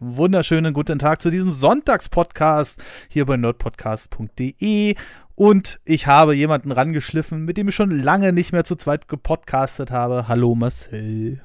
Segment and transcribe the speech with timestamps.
[0.00, 4.94] wunderschönen guten Tag zu diesem Sonntagspodcast hier bei nerdpodcast.de.
[5.34, 9.90] Und ich habe jemanden rangeschliffen, mit dem ich schon lange nicht mehr zu zweit gepodcastet
[9.90, 10.28] habe.
[10.28, 11.40] Hallo Marcel.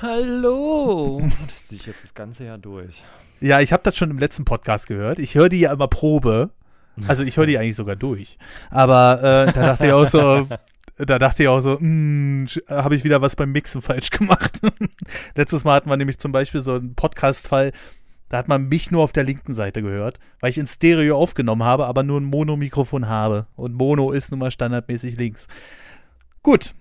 [0.00, 1.22] Hallo.
[1.48, 3.02] Das ziehe ich jetzt das ganze Jahr durch.
[3.40, 5.18] Ja, ich habe das schon im letzten Podcast gehört.
[5.18, 6.50] Ich höre die ja immer Probe.
[7.06, 8.38] Also ich höre die eigentlich sogar durch.
[8.70, 10.48] Aber äh, da dachte ich auch so,
[10.98, 14.60] da dachte ich auch so, hm, habe ich wieder was beim Mixen falsch gemacht.
[15.34, 17.72] Letztes Mal hatten wir nämlich zum Beispiel so einen Podcast-Fall,
[18.28, 21.64] da hat man mich nur auf der linken Seite gehört, weil ich in Stereo aufgenommen
[21.64, 23.46] habe, aber nur ein Mono-Mikrofon habe.
[23.56, 25.48] Und Mono ist nun mal standardmäßig links.
[26.42, 26.74] Gut.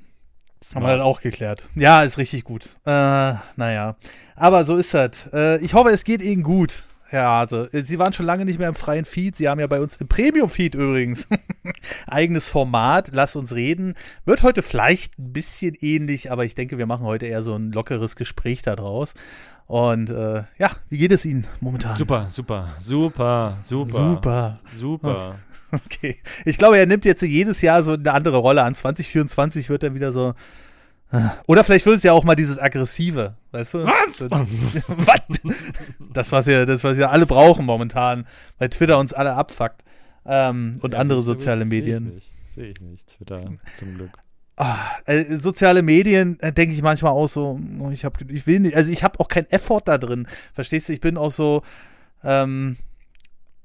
[0.64, 0.76] Smart.
[0.76, 1.68] Haben wir dann auch geklärt.
[1.76, 2.78] Ja, ist richtig gut.
[2.86, 3.98] Äh, naja.
[4.36, 5.28] Aber so ist das.
[5.34, 6.86] Äh, ich hoffe, es geht Ihnen gut.
[7.12, 7.68] Herr Hase.
[7.74, 9.36] Sie waren schon lange nicht mehr im freien Feed.
[9.36, 11.28] Sie haben ja bei uns im Premium-Feed übrigens
[12.08, 13.10] eigenes Format.
[13.12, 13.96] Lass uns reden.
[14.24, 17.74] Wird heute vielleicht ein bisschen ähnlich, aber ich denke, wir machen heute eher so ein
[17.74, 19.14] lockeres Gespräch daraus.
[19.68, 21.98] Und äh, ja, wie geht es Ihnen momentan?
[21.98, 23.92] Super, super, super, super.
[23.92, 24.60] Super.
[24.74, 25.40] Super.
[25.74, 26.18] Okay.
[26.44, 28.74] Ich glaube, er nimmt jetzt jedes Jahr so eine andere Rolle an.
[28.74, 30.34] 2024 wird er wieder so
[31.48, 33.86] oder vielleicht wird es ja auch mal dieses Aggressive, weißt du?
[33.86, 34.30] Was?
[34.88, 35.54] was?
[36.14, 38.26] Das, was ja, das, was wir alle brauchen momentan,
[38.58, 39.84] weil Twitter uns alle abfuckt.
[40.26, 42.22] Ähm, und ja, andere soziale Medien.
[42.54, 43.38] Sehe ich, nicht, Twitter,
[43.78, 44.12] zum Glück.
[44.58, 48.60] Ah, äh, soziale Medien äh, denke ich manchmal auch so, oh, ich habe, ich will
[48.60, 50.28] nicht, also ich habe auch keinen Effort da drin.
[50.54, 50.94] Verstehst du?
[50.94, 51.64] Ich bin auch so
[52.24, 52.78] ähm,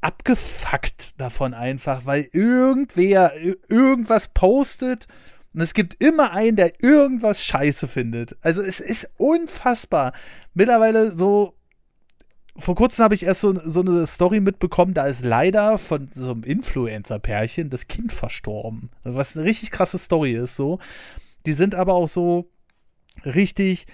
[0.01, 3.33] abgefuckt davon einfach, weil irgendwer
[3.69, 5.07] irgendwas postet
[5.57, 8.37] und es gibt immer einen, der irgendwas scheiße findet.
[8.43, 10.13] Also es ist unfassbar.
[10.53, 11.55] Mittlerweile so.
[12.59, 16.33] Vor kurzem habe ich erst so, so eine Story mitbekommen, da ist leider von so
[16.33, 18.91] einem Influencer-Pärchen das Kind verstorben.
[19.03, 20.79] Was eine richtig krasse Story ist, so.
[21.47, 22.51] Die sind aber auch so
[23.25, 23.87] richtig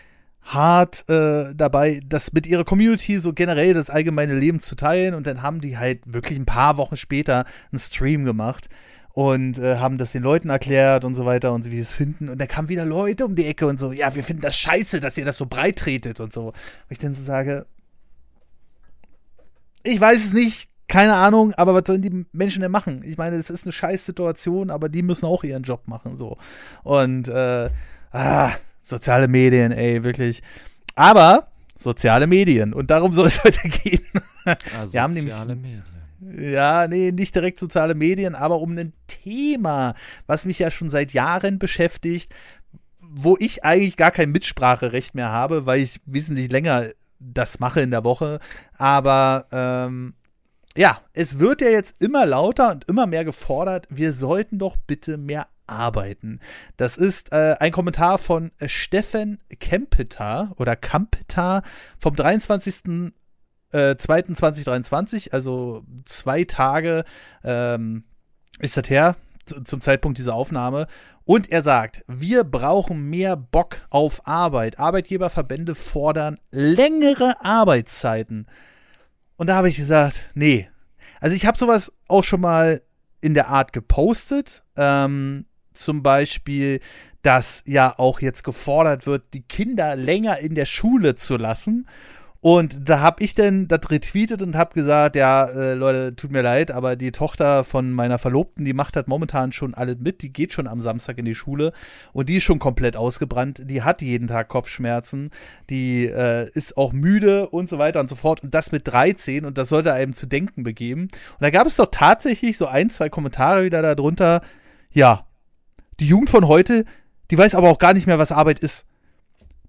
[0.43, 5.15] hart äh, dabei, das mit ihrer Community so generell das allgemeine Leben zu teilen.
[5.15, 8.69] Und dann haben die halt wirklich ein paar Wochen später einen Stream gemacht
[9.13, 11.93] und äh, haben das den Leuten erklärt und so weiter und so, wie sie es
[11.93, 12.29] finden.
[12.29, 15.01] Und da kamen wieder Leute um die Ecke und so, ja, wir finden das scheiße,
[15.01, 16.47] dass ihr das so breit tretet und so.
[16.47, 16.55] Und
[16.89, 17.67] ich dann so sage,
[19.83, 23.03] ich weiß es nicht, keine Ahnung, aber was sollen die Menschen denn machen?
[23.05, 26.37] Ich meine, es ist eine scheiß Situation, aber die müssen auch ihren Job machen, so.
[26.83, 27.71] Und, äh,
[28.11, 30.43] ah, soziale Medien, ey, wirklich.
[30.95, 31.49] Aber
[31.79, 32.73] soziale Medien.
[32.73, 34.05] Und darum soll es heute gehen.
[34.45, 34.57] Ah,
[34.91, 35.83] wir haben nämlich, Medien.
[36.31, 39.95] Ja, nee, nicht direkt soziale Medien, aber um ein Thema,
[40.27, 42.33] was mich ja schon seit Jahren beschäftigt,
[43.01, 46.87] wo ich eigentlich gar kein Mitspracherecht mehr habe, weil ich wesentlich länger
[47.19, 48.39] das mache in der Woche.
[48.79, 50.15] Aber ähm,
[50.77, 55.19] ja, es wird ja jetzt immer lauter und immer mehr gefordert, wir sollten doch bitte
[55.19, 56.41] mehr arbeiten.
[56.77, 61.63] Das ist äh, ein Kommentar von Steffen Kempeter oder Kampeter
[61.99, 63.13] vom 23
[63.73, 67.05] äh, 2.2023, also zwei Tage
[67.45, 68.05] ähm,
[68.59, 69.17] ist das her
[69.65, 70.87] zum Zeitpunkt dieser Aufnahme.
[71.25, 74.79] Und er sagt, wir brauchen mehr Bock auf Arbeit.
[74.79, 78.47] Arbeitgeberverbände fordern längere Arbeitszeiten.
[79.37, 80.69] Und da habe ich gesagt, nee.
[81.21, 82.83] Also ich habe sowas auch schon mal
[83.21, 84.65] in der Art gepostet.
[84.77, 86.81] Ähm, zum Beispiel,
[87.23, 91.87] dass ja auch jetzt gefordert wird, die Kinder länger in der Schule zu lassen.
[92.45, 96.43] Und da habe ich dann das retweetet und habe gesagt, ja, äh, Leute, tut mir
[96.43, 100.33] leid, aber die Tochter von meiner Verlobten, die macht halt momentan schon alles mit, die
[100.33, 101.73] geht schon am Samstag in die Schule
[102.13, 105.31] und die ist schon komplett ausgebrannt, die hat jeden Tag Kopfschmerzen,
[105.71, 109.45] die äh, ist auch müde und so weiter und so fort und das mit 13
[109.45, 111.03] und das sollte einem zu denken begeben.
[111.03, 114.43] Und da gab es doch tatsächlich so ein, zwei Kommentare wieder darunter,
[114.91, 115.29] ja,
[116.01, 116.87] die Jugend von heute,
[117.31, 118.85] die weiß aber auch gar nicht mehr, was Arbeit ist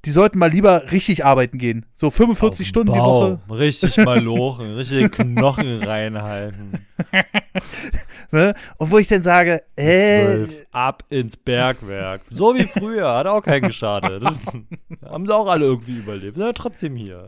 [0.05, 1.85] die sollten mal lieber richtig arbeiten gehen.
[1.95, 3.37] So 45 Stunden Bau.
[3.37, 3.59] die Woche.
[3.59, 6.85] Richtig mal lochen, richtige Knochen reinhalten.
[8.31, 8.53] ne?
[8.77, 12.21] Und wo ich dann sage, äh, ab ins Bergwerk.
[12.31, 14.23] So wie früher, hat auch keinen geschadet.
[15.05, 16.35] haben sie auch alle irgendwie überlebt.
[16.35, 17.27] Sind ja trotzdem hier.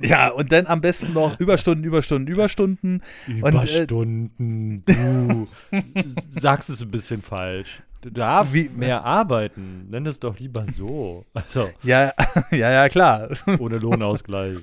[0.00, 3.02] Ja, und dann am besten noch Überstunden, Überstunden, Überstunden.
[3.26, 7.82] Überstunden, und, äh, du sagst es ein bisschen falsch.
[8.02, 9.86] Du darfst Wie, mehr arbeiten.
[9.88, 11.24] Nenn es doch lieber so.
[11.34, 12.10] Also, ja,
[12.50, 13.28] ja, ja, klar.
[13.60, 14.58] Ohne Lohnausgleich.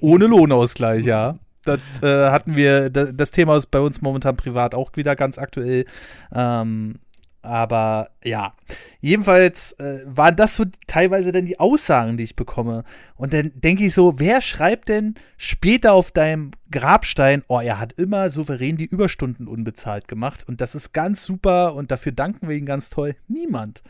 [0.00, 1.38] Ohne Lohnausgleich, ja.
[1.64, 5.38] Das äh, hatten wir, das, das, Thema ist bei uns momentan privat auch wieder ganz
[5.38, 5.86] aktuell.
[6.34, 6.96] Ähm,
[7.44, 8.54] aber ja,
[9.00, 12.84] jedenfalls äh, waren das so teilweise dann die Aussagen, die ich bekomme.
[13.16, 17.92] Und dann denke ich so, wer schreibt denn später auf deinem Grabstein, oh, er hat
[17.92, 22.56] immer souverän die Überstunden unbezahlt gemacht und das ist ganz super und dafür danken wir
[22.56, 23.14] ihm ganz toll.
[23.28, 23.82] Niemand.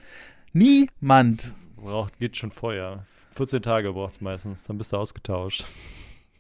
[0.53, 1.55] Niemand.
[1.77, 3.07] Braucht, geht schon Feuer.
[3.37, 5.65] 14 Tage braucht es meistens, dann bist du ausgetauscht.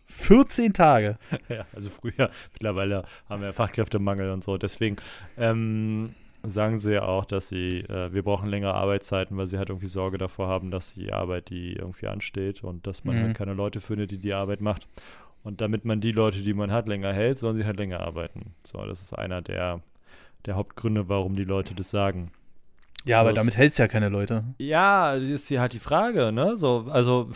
[0.06, 1.18] 14 Tage?
[1.48, 4.58] ja, also früher, mittlerweile haben wir Fachkräftemangel und so.
[4.58, 4.96] Deswegen
[5.36, 6.14] ähm,
[6.44, 9.86] sagen sie ja auch, dass sie, äh, wir brauchen längere Arbeitszeiten, weil sie halt irgendwie
[9.86, 13.28] Sorge davor haben, dass die Arbeit, die irgendwie ansteht und dass man halt mhm.
[13.28, 14.86] halt keine Leute findet, die die Arbeit macht.
[15.42, 18.54] Und damit man die Leute, die man hat, länger hält, sollen sie halt länger arbeiten.
[18.64, 19.80] So, das ist einer der,
[20.46, 22.30] der Hauptgründe, warum die Leute das sagen.
[23.04, 24.44] Ja, aber damit hältst ja keine Leute.
[24.56, 26.56] Ja, das ist hier halt die Frage, ne?
[26.56, 27.30] So, also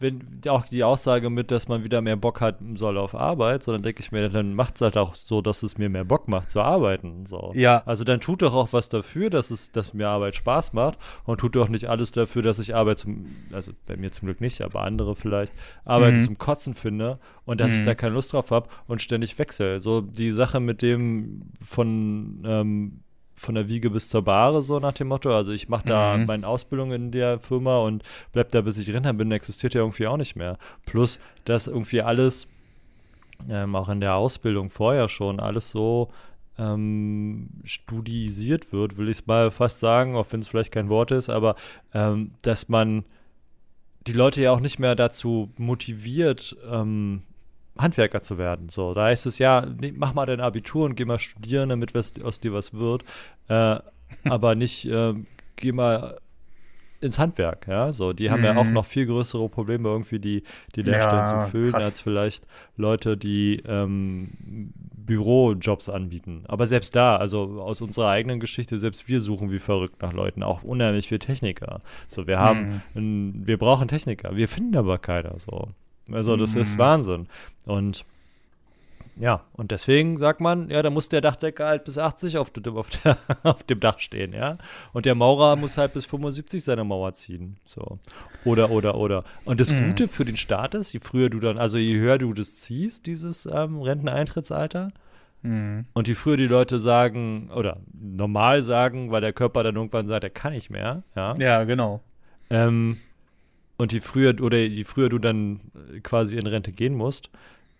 [0.00, 3.82] wenn auch die Aussage mit, dass man wieder mehr Bock hat soll auf Arbeit, sondern
[3.82, 6.48] denke ich mir, dann macht es halt auch so, dass es mir mehr Bock macht
[6.48, 7.26] zu arbeiten.
[7.26, 7.52] So.
[7.54, 7.82] Ja.
[7.84, 11.38] Also dann tut doch auch was dafür, dass es, dass mir Arbeit Spaß macht und
[11.38, 14.62] tut doch nicht alles dafür, dass ich Arbeit zum, also bei mir zum Glück nicht,
[14.62, 15.52] aber andere vielleicht,
[15.84, 16.20] Arbeit mhm.
[16.20, 17.80] zum Kotzen finde und dass mhm.
[17.80, 19.80] ich da keine Lust drauf habe und ständig wechsle.
[19.80, 23.00] So die Sache mit dem von ähm,
[23.40, 25.34] von der Wiege bis zur Bahre, so nach dem Motto.
[25.34, 26.26] Also ich mache da mhm.
[26.26, 28.02] meine Ausbildung in der Firma und
[28.32, 30.58] bleib da, bis ich Rentner bin, existiert ja irgendwie auch nicht mehr.
[30.84, 32.46] Plus, dass irgendwie alles,
[33.48, 36.10] ähm, auch in der Ausbildung vorher schon, alles so
[36.58, 41.10] ähm, studisiert wird, will ich es mal fast sagen, auch wenn es vielleicht kein Wort
[41.10, 41.56] ist, aber
[41.94, 43.04] ähm, dass man
[44.06, 47.22] die Leute ja auch nicht mehr dazu motiviert, ähm,
[47.78, 48.68] Handwerker zu werden.
[48.68, 51.94] So, da heißt es ja, nee, mach mal dein Abitur und geh mal studieren, damit
[51.94, 53.04] was, aus dir was wird.
[53.48, 53.78] Äh,
[54.24, 55.14] aber nicht, äh,
[55.56, 56.18] geh mal
[57.00, 57.92] ins Handwerk, ja.
[57.92, 58.44] So, die haben mhm.
[58.44, 58.74] ja auch mhm.
[58.74, 60.42] noch viel größere Probleme, irgendwie die,
[60.76, 61.84] die Lehrstellen ja, zu füllen, krass.
[61.84, 62.46] als vielleicht
[62.76, 64.72] Leute, die ähm,
[65.10, 66.44] Bürojobs anbieten.
[66.46, 70.42] Aber selbst da, also aus unserer eigenen Geschichte, selbst wir suchen wie verrückt nach Leuten,
[70.42, 71.80] auch unheimlich viele Techniker.
[72.08, 73.00] So, wir haben, mhm.
[73.00, 75.38] ein, wir brauchen Techniker, wir finden aber keiner.
[75.38, 75.68] So.
[76.12, 76.60] Also das mhm.
[76.62, 77.26] ist Wahnsinn.
[77.64, 78.04] Und
[79.20, 82.74] ja, und deswegen sagt man, ja, da muss der Dachdecker halt bis 80 auf, dem,
[82.74, 84.56] auf, der, auf dem Dach stehen, ja.
[84.94, 87.58] Und der Maurer muss halt bis 75 seine Mauer ziehen.
[87.66, 87.98] So.
[88.46, 89.24] Oder, oder, oder.
[89.44, 89.88] Und das mhm.
[89.88, 93.04] Gute für den Staat ist, je früher du dann, also je höher du das ziehst,
[93.04, 94.90] dieses ähm, Renteneintrittsalter,
[95.42, 95.84] mhm.
[95.92, 100.24] und je früher die Leute sagen, oder normal sagen, weil der Körper dann irgendwann sagt,
[100.24, 101.34] er kann nicht mehr, ja.
[101.36, 102.00] Ja, genau.
[102.48, 102.96] Ähm,
[103.80, 105.60] und je früher oder je früher du dann
[105.94, 107.30] äh, quasi in Rente gehen musst,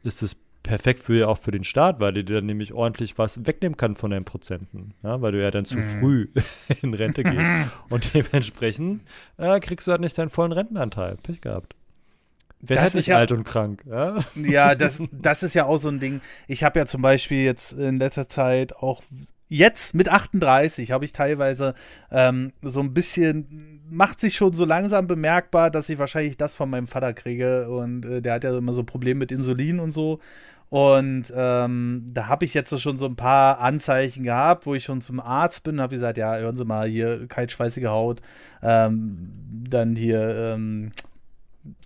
[0.03, 3.77] ist es perfekt für auch für den Staat, weil dir dann nämlich ordentlich was wegnehmen
[3.77, 5.83] kann von deinen Prozenten, ja, weil du ja dann zu mhm.
[5.83, 6.29] früh
[6.83, 7.53] in Rente gehst
[7.91, 9.03] und dementsprechend
[9.37, 11.17] äh, kriegst du halt nicht deinen vollen Rentenanteil.
[11.23, 11.75] Pech gehabt.
[12.63, 13.83] Wer das ist nicht ja, alt und krank.
[13.87, 16.21] Ja, ja das, das ist ja auch so ein Ding.
[16.47, 19.03] Ich habe ja zum Beispiel jetzt in letzter Zeit auch
[19.51, 21.75] jetzt mit 38 habe ich teilweise
[22.11, 26.71] ähm, so ein bisschen, macht sich schon so langsam bemerkbar, dass ich wahrscheinlich das von
[26.71, 27.69] meinem Vater kriege.
[27.69, 30.21] Und äh, der hat ja immer so Probleme mit Insulin und so.
[30.71, 35.01] Und ähm, da habe ich jetzt schon so ein paar Anzeichen gehabt, wo ich schon
[35.01, 38.23] zum Arzt bin und habe gesagt, ja, hören Sie mal, hier kaltschweißige Haut,
[38.63, 39.33] ähm,
[39.69, 40.93] dann hier ähm,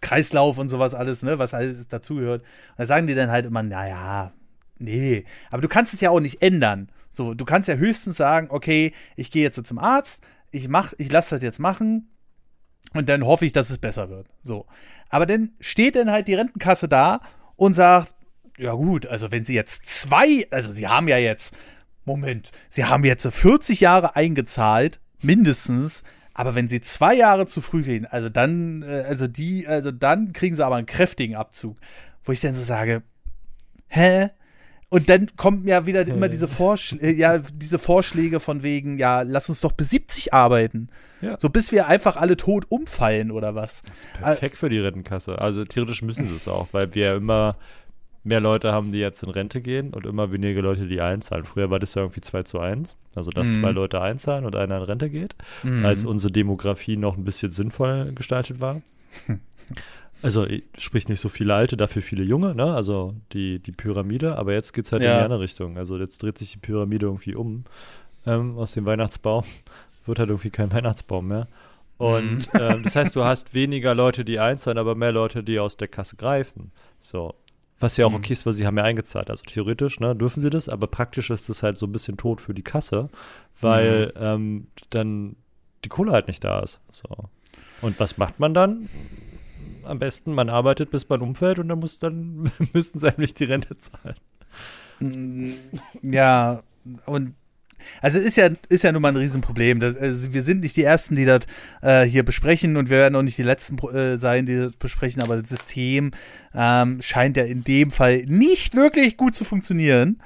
[0.02, 2.44] Kreislauf und sowas alles, ne, was alles dazugehört.
[2.76, 4.32] Da sagen die dann halt immer, naja,
[4.78, 6.90] nee, aber du kannst es ja auch nicht ändern.
[7.14, 11.10] So, du kannst ja höchstens sagen, okay, ich gehe jetzt zum Arzt, ich mach, ich
[11.10, 12.08] lasse das jetzt machen
[12.92, 14.26] und dann hoffe ich, dass es besser wird.
[14.42, 14.66] So.
[15.08, 17.20] Aber dann steht dann halt die Rentenkasse da
[17.56, 18.14] und sagt,
[18.58, 21.54] ja gut, also wenn sie jetzt zwei, also sie haben ja jetzt,
[22.04, 26.02] Moment, sie haben jetzt 40 Jahre eingezahlt, mindestens,
[26.34, 30.32] aber wenn sie zwei Jahre zu früh gehen, also dann, äh, also die, also dann
[30.32, 31.76] kriegen sie aber einen kräftigen Abzug.
[32.24, 33.02] Wo ich dann so sage,
[33.86, 34.30] hä?
[34.88, 39.22] Und dann kommen ja wieder immer diese, Vorschl äh, ja, diese Vorschläge von wegen, ja,
[39.22, 40.88] lass uns doch bis 70 arbeiten.
[41.20, 41.36] Ja.
[41.38, 43.82] So bis wir einfach alle tot umfallen oder was.
[43.82, 45.38] Das ist perfekt für die Rentenkasse.
[45.38, 47.56] Also theoretisch müssen sie es auch, weil wir ja immer
[48.24, 51.44] mehr Leute haben, die jetzt in Rente gehen und immer weniger Leute, die einzahlen.
[51.44, 53.60] Früher war das ja irgendwie 2 zu 1, also dass mhm.
[53.60, 55.84] zwei Leute einzahlen und einer in Rente geht, mhm.
[55.84, 58.80] als unsere Demografie noch ein bisschen sinnvoll gestaltet war.
[60.24, 60.46] Also
[60.78, 62.74] sprich nicht so viele Alte, dafür viele Junge, ne?
[62.74, 65.12] Also die, die Pyramide, aber jetzt geht es halt ja.
[65.12, 65.76] in die andere Richtung.
[65.76, 67.64] Also jetzt dreht sich die Pyramide irgendwie um
[68.24, 69.44] ähm, aus dem Weihnachtsbaum.
[70.06, 71.46] Wird halt irgendwie kein Weihnachtsbaum mehr.
[71.98, 72.58] Und mhm.
[72.58, 75.88] ähm, das heißt, du hast weniger Leute, die einzahlen, aber mehr Leute, die aus der
[75.88, 76.72] Kasse greifen.
[76.98, 77.34] So.
[77.78, 78.16] Was ja auch mhm.
[78.16, 79.28] okay ist, weil sie haben ja eingezahlt.
[79.28, 82.40] Also theoretisch ne, dürfen sie das, aber praktisch ist das halt so ein bisschen tot
[82.40, 83.10] für die Kasse,
[83.60, 84.22] weil mhm.
[84.22, 85.36] ähm, dann
[85.84, 86.80] die Kohle halt nicht da ist.
[86.92, 87.28] So.
[87.82, 88.88] Und was macht man dann?
[89.84, 93.44] Am besten, man arbeitet, bis man umfällt und dann muss dann müssten sie eigentlich die
[93.44, 94.16] Rente zahlen.
[95.00, 95.52] Mm,
[96.02, 96.62] ja,
[97.06, 97.34] und
[98.00, 99.80] also ist ja, ist ja nun mal ein Riesenproblem.
[99.80, 101.40] Das, also wir sind nicht die Ersten, die das
[101.82, 105.22] äh, hier besprechen und wir werden auch nicht die Letzten äh, sein, die das besprechen,
[105.22, 106.12] aber das System
[106.54, 110.22] ähm, scheint ja in dem Fall nicht wirklich gut zu funktionieren.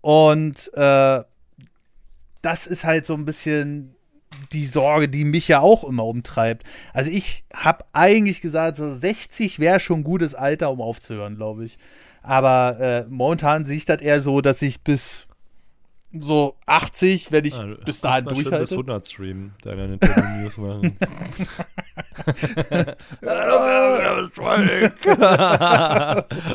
[0.00, 1.22] Und äh,
[2.42, 3.95] das ist halt so ein bisschen
[4.52, 6.64] die Sorge, die mich ja auch immer umtreibt.
[6.92, 11.64] Also ich habe eigentlich gesagt, so 60 wäre schon ein gutes Alter, um aufzuhören, glaube
[11.64, 11.78] ich.
[12.22, 15.25] Aber äh, momentan sehe ich das eher so, dass ich bis
[16.12, 18.74] so 80, wenn ich Ah, bis dahin schön bis durchhalte.
[18.74, 20.96] 100 streamen, deine Nintendo News machen.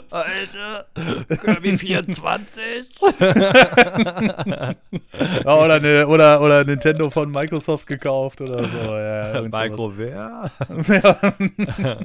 [0.09, 0.85] Alter,
[1.41, 2.63] Kirby 24.
[5.45, 8.77] Ja, oder, eine, oder, oder Nintendo von Microsoft gekauft oder so.
[8.77, 9.41] Ja.
[9.41, 10.51] Micro wer?
[11.77, 11.99] ja.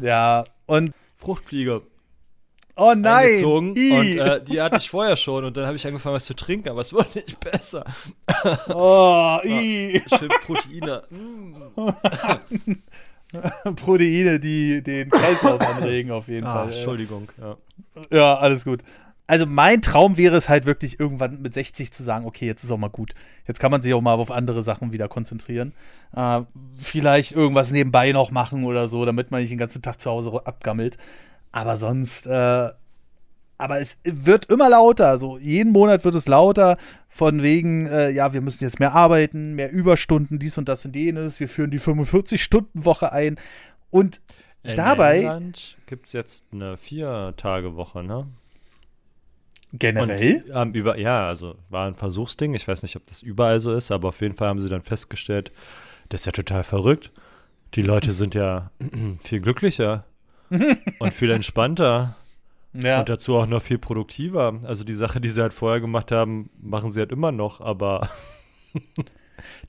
[0.00, 1.82] ja, und Fruchtfliege
[2.76, 3.44] oh nein!
[3.44, 6.68] und äh, die hatte ich vorher schon und dann habe ich angefangen was zu trinken,
[6.68, 7.84] aber es wurde nicht besser.
[8.68, 10.02] oh, i.
[10.08, 11.02] Schön Proteine.
[11.10, 12.74] Mm.
[13.76, 16.72] Proteine, die den Kreislauf anregen, auf jeden Ah, Fall.
[16.72, 17.28] Entschuldigung.
[17.40, 17.56] Ja.
[18.10, 18.82] Ja, alles gut.
[19.26, 22.70] Also mein Traum wäre es halt wirklich irgendwann mit 60 zu sagen, okay, jetzt ist
[22.70, 23.14] auch mal gut.
[23.46, 25.72] Jetzt kann man sich auch mal auf andere Sachen wieder konzentrieren.
[26.14, 26.42] Äh,
[26.76, 30.42] vielleicht irgendwas nebenbei noch machen oder so, damit man nicht den ganzen Tag zu Hause
[30.44, 30.98] abgammelt.
[31.54, 32.68] Aber sonst, äh,
[33.58, 35.18] aber es wird immer lauter.
[35.18, 36.76] So jeden Monat wird es lauter.
[37.08, 40.96] Von wegen, äh, ja, wir müssen jetzt mehr arbeiten, mehr Überstunden, dies und das und
[40.96, 41.38] jenes.
[41.38, 43.36] Wir führen die 45-Stunden-Woche ein.
[43.90, 44.20] Und
[44.64, 48.26] In Dabei- England gibt es jetzt eine Vier-Tage-Woche, ne?
[49.72, 52.54] generell, Und, ähm, über, ja, also war ein Versuchsding.
[52.54, 54.82] Ich weiß nicht, ob das überall so ist, aber auf jeden Fall haben sie dann
[54.82, 55.52] festgestellt,
[56.08, 57.12] das ist ja total verrückt.
[57.74, 58.70] Die Leute sind ja
[59.20, 60.04] viel glücklicher
[60.98, 62.16] und viel entspannter
[62.72, 64.58] ja, und dazu auch noch viel produktiver.
[64.64, 68.08] Also die Sache, die sie halt vorher gemacht haben, machen sie halt immer noch, aber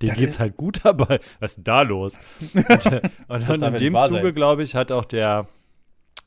[0.01, 1.19] denen Da geht's ist- halt gut dabei.
[1.39, 2.19] Was ist denn da los?
[2.41, 2.65] Und,
[3.27, 5.47] und ja in dem Zuge, glaube ich, hat auch der,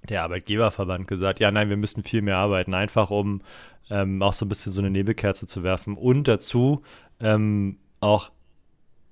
[0.08, 3.42] der Arbeitgeberverband gesagt, ja, nein, wir müssen viel mehr arbeiten, einfach um
[3.90, 6.82] ähm, auch so ein bisschen so eine Nebelkerze zu werfen und dazu
[7.20, 8.30] ähm, auch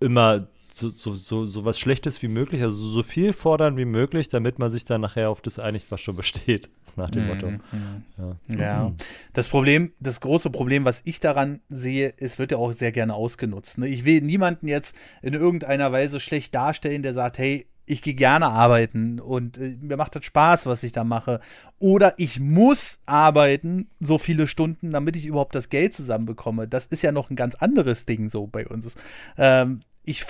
[0.00, 0.46] immer
[0.76, 4.58] so, so, so, so was Schlechtes wie möglich, also so viel fordern wie möglich, damit
[4.58, 7.50] man sich dann nachher auf das einigt, was schon besteht, nach dem Motto.
[7.50, 8.04] Mhm.
[8.18, 8.56] Ja.
[8.58, 8.92] Ja,
[9.32, 13.14] das Problem, das große Problem, was ich daran sehe, es wird ja auch sehr gerne
[13.14, 13.78] ausgenutzt.
[13.78, 13.88] Ne?
[13.88, 18.48] Ich will niemanden jetzt in irgendeiner Weise schlecht darstellen, der sagt, hey, ich gehe gerne
[18.48, 21.40] arbeiten und äh, mir macht das Spaß, was ich da mache.
[21.78, 26.68] Oder ich muss arbeiten, so viele Stunden, damit ich überhaupt das Geld zusammenbekomme.
[26.68, 28.96] Das ist ja noch ein ganz anderes Ding so bei uns.
[29.38, 30.26] Ähm, ich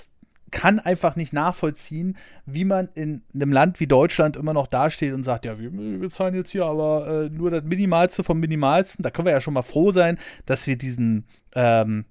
[0.56, 5.22] kann einfach nicht nachvollziehen, wie man in einem Land wie Deutschland immer noch dasteht und
[5.22, 9.02] sagt, ja, wir, wir zahlen jetzt hier aber äh, nur das Minimalste vom Minimalsten.
[9.02, 12.06] Da können wir ja schon mal froh sein, dass wir diesen, ähm,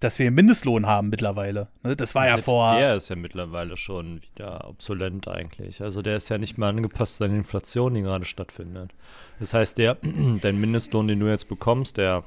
[0.00, 1.68] dass wir einen Mindestlohn haben mittlerweile.
[1.82, 2.78] Ne, Das war ja vor.
[2.78, 5.82] Der ist ja mittlerweile schon wieder obsolent eigentlich.
[5.82, 8.92] Also der ist ja nicht mehr angepasst an die Inflation, die gerade stattfindet.
[9.38, 9.98] Das heißt, der,
[10.40, 12.24] dein Mindestlohn, den du jetzt bekommst, der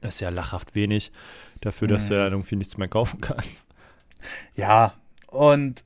[0.00, 1.12] ist ja lachhaft wenig
[1.60, 3.73] dafür, dass du ja irgendwie nichts mehr kaufen kannst.
[4.54, 4.94] Ja,
[5.28, 5.84] und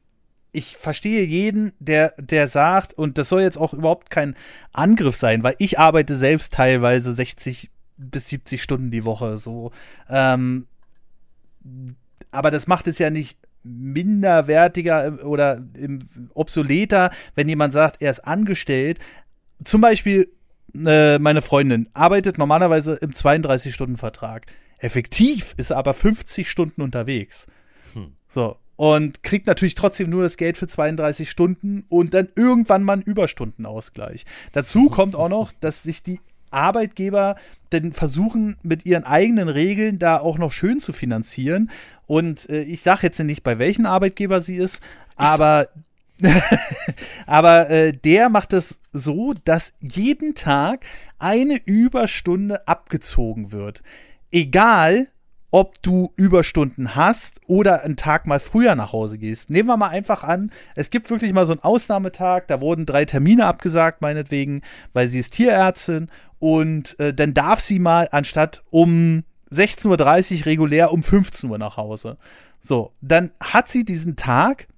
[0.53, 4.35] ich verstehe jeden, der, der sagt, und das soll jetzt auch überhaupt kein
[4.73, 9.73] Angriff sein, weil ich arbeite selbst teilweise 60 bis 70 Stunden die Woche so.
[10.09, 10.67] Ähm,
[12.31, 18.21] aber das macht es ja nicht minderwertiger oder im, obsoleter, wenn jemand sagt, er ist
[18.21, 18.99] angestellt.
[19.65, 20.33] Zum Beispiel
[20.75, 24.47] äh, meine Freundin arbeitet normalerweise im 32-Stunden-Vertrag.
[24.79, 27.47] Effektiv ist er aber 50 Stunden unterwegs.
[27.99, 28.13] Hm.
[28.29, 28.57] So.
[28.77, 33.03] Und kriegt natürlich trotzdem nur das Geld für 32 Stunden und dann irgendwann mal einen
[33.03, 34.25] Überstundenausgleich.
[34.53, 37.37] Dazu kommt auch noch, dass sich die Arbeitgeber
[37.73, 41.71] denn versuchen, mit ihren eigenen Regeln da auch noch schön zu finanzieren.
[42.07, 44.81] Und äh, ich sage jetzt nicht, bei welchem Arbeitgeber sie ist,
[45.17, 45.69] aber,
[47.27, 50.85] aber äh, der macht es so, dass jeden Tag
[51.19, 53.83] eine Überstunde abgezogen wird.
[54.31, 55.09] Egal,
[55.51, 59.51] ob du Überstunden hast oder einen Tag mal früher nach Hause gehst.
[59.51, 63.05] Nehmen wir mal einfach an, es gibt wirklich mal so einen Ausnahmetag, da wurden drei
[63.05, 64.63] Termine abgesagt, meinetwegen,
[64.93, 70.93] weil sie ist Tierärztin und äh, dann darf sie mal anstatt um 16.30 Uhr regulär
[70.93, 72.19] um 15 Uhr nach Hause.
[72.61, 74.69] So, dann hat sie diesen Tag,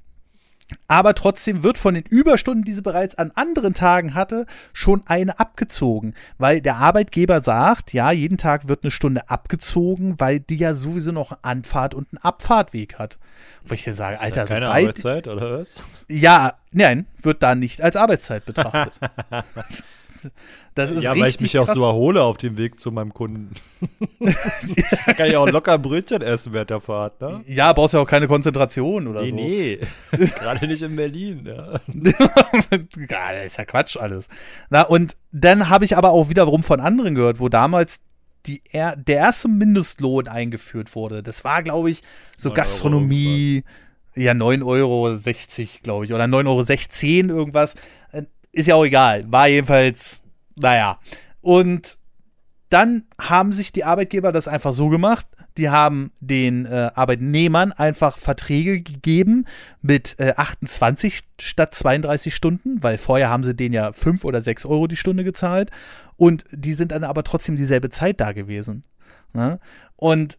[0.89, 5.39] aber trotzdem wird von den Überstunden, die sie bereits an anderen Tagen hatte, schon eine
[5.39, 10.75] abgezogen, weil der Arbeitgeber sagt, ja, jeden Tag wird eine Stunde abgezogen, weil die ja
[10.75, 13.19] sowieso noch einen Anfahrt und einen Abfahrtweg hat.
[13.65, 15.75] Wo ich dann sage, Ist Alter, keine Arbeitszeit, oder was?
[16.09, 19.01] ja, nein, wird da nicht als Arbeitszeit betrachtet.
[20.75, 21.75] Das ist ja, weil ich mich auch krass.
[21.75, 23.55] so erhole auf dem Weg zu meinem Kunden.
[25.07, 27.43] da kann ich auch locker Brötchen essen während der Fahrt, ne?
[27.47, 29.37] Ja, brauchst ja auch keine Konzentration oder Nee, so.
[29.37, 30.27] nee.
[30.39, 31.81] Gerade nicht in Berlin, ja.
[31.93, 34.29] ja, das ist ja Quatsch alles.
[34.71, 38.01] Na, und dann habe ich aber auch wiederum von anderen gehört, wo damals
[38.47, 42.03] die er, der erste Mindestlohn eingeführt wurde, das war, glaube ich,
[42.37, 43.65] so Gastronomie,
[44.17, 45.19] Euro ja, 9,60 Euro,
[45.83, 47.75] glaube ich, oder 9,16 Euro irgendwas.
[48.53, 49.31] Ist ja auch egal.
[49.31, 50.23] War jedenfalls,
[50.57, 50.99] naja.
[51.41, 51.99] Und
[52.71, 55.27] dann haben sich die Arbeitgeber das einfach so gemacht.
[55.57, 59.47] Die haben den äh, Arbeitnehmern einfach Verträge gegeben
[59.83, 64.67] mit äh, 28 statt 32 Stunden, weil vorher haben sie denen ja 5 oder 6
[64.67, 65.71] Euro die Stunde gezahlt.
[66.17, 68.83] Und die sind dann aber trotzdem dieselbe Zeit da gewesen.
[69.33, 69.59] Ne?
[69.97, 70.39] Und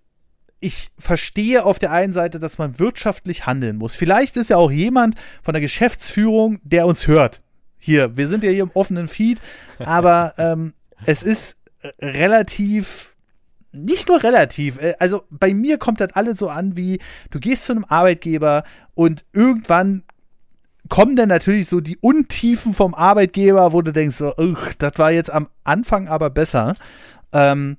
[0.61, 3.95] ich verstehe auf der einen Seite, dass man wirtschaftlich handeln muss.
[3.95, 7.41] Vielleicht ist ja auch jemand von der Geschäftsführung, der uns hört.
[7.83, 9.41] Hier, wir sind ja hier im offenen Feed,
[9.79, 10.73] aber ähm,
[11.05, 11.57] es ist
[11.99, 13.15] relativ,
[13.71, 16.99] nicht nur relativ, äh, also bei mir kommt das alles so an wie,
[17.31, 20.03] du gehst zu einem Arbeitgeber und irgendwann
[20.89, 24.33] kommen dann natürlich so die Untiefen vom Arbeitgeber, wo du denkst so,
[24.77, 26.75] das war jetzt am Anfang aber besser.
[27.33, 27.77] Ähm,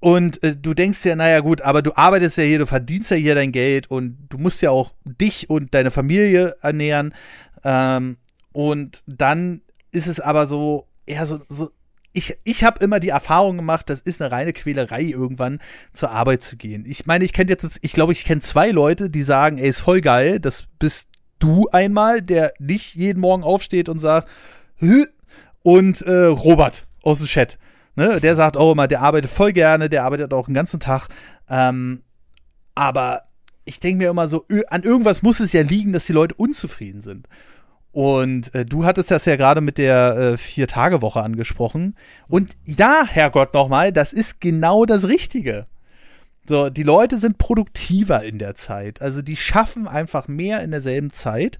[0.00, 3.16] und äh, du denkst ja, naja gut, aber du arbeitest ja hier, du verdienst ja
[3.16, 7.14] hier dein Geld und du musst ja auch dich und deine Familie ernähren.
[7.62, 8.16] Ähm,
[8.54, 11.70] und dann ist es aber so, eher so, so
[12.12, 15.58] ich, ich habe immer die Erfahrung gemacht, das ist eine reine Quälerei, irgendwann
[15.92, 16.84] zur Arbeit zu gehen.
[16.86, 19.80] Ich meine, ich kenne jetzt, ich glaube, ich kenne zwei Leute, die sagen, ey, ist
[19.80, 21.08] voll geil, das bist
[21.40, 24.28] du einmal, der nicht jeden Morgen aufsteht und sagt,
[24.76, 25.06] Hü!
[25.62, 27.58] und äh, Robert aus dem Chat.
[27.96, 31.08] Ne, der sagt auch immer, der arbeitet voll gerne, der arbeitet auch den ganzen Tag.
[31.48, 32.02] Ähm,
[32.74, 33.22] aber
[33.64, 37.00] ich denke mir immer so, an irgendwas muss es ja liegen, dass die Leute unzufrieden
[37.00, 37.28] sind.
[37.94, 41.94] Und äh, du hattest das ja gerade mit der äh, Vier-Tage-Woche angesprochen.
[42.26, 45.68] Und ja, Herrgott nochmal, das ist genau das Richtige.
[46.44, 49.00] So, die Leute sind produktiver in der Zeit.
[49.00, 51.58] Also die schaffen einfach mehr in derselben Zeit.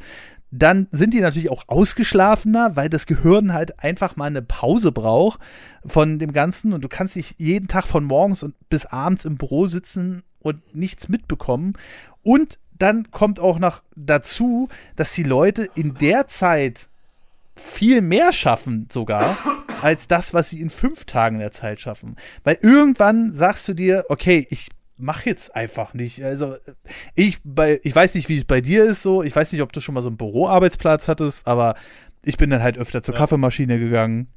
[0.51, 5.39] Dann sind die natürlich auch ausgeschlafener, weil das Gehirn halt einfach mal eine Pause braucht
[5.87, 6.73] von dem Ganzen.
[6.73, 10.75] Und du kannst nicht jeden Tag von morgens und bis abends im Büro sitzen und
[10.75, 11.75] nichts mitbekommen.
[12.25, 16.89] Und dann kommt auch noch dazu, dass die Leute in der Zeit
[17.57, 19.37] viel mehr schaffen sogar,
[19.81, 22.17] als das, was sie in fünf Tagen der Zeit schaffen.
[22.43, 26.23] Weil irgendwann sagst du dir, okay, ich mach jetzt einfach nicht.
[26.25, 26.55] Also
[27.15, 29.23] ich bei, ich weiß nicht, wie es bei dir ist so.
[29.23, 31.75] Ich weiß nicht, ob du schon mal so einen Büroarbeitsplatz hattest, aber
[32.25, 33.21] ich bin dann halt öfter zur ja.
[33.21, 34.29] Kaffeemaschine gegangen.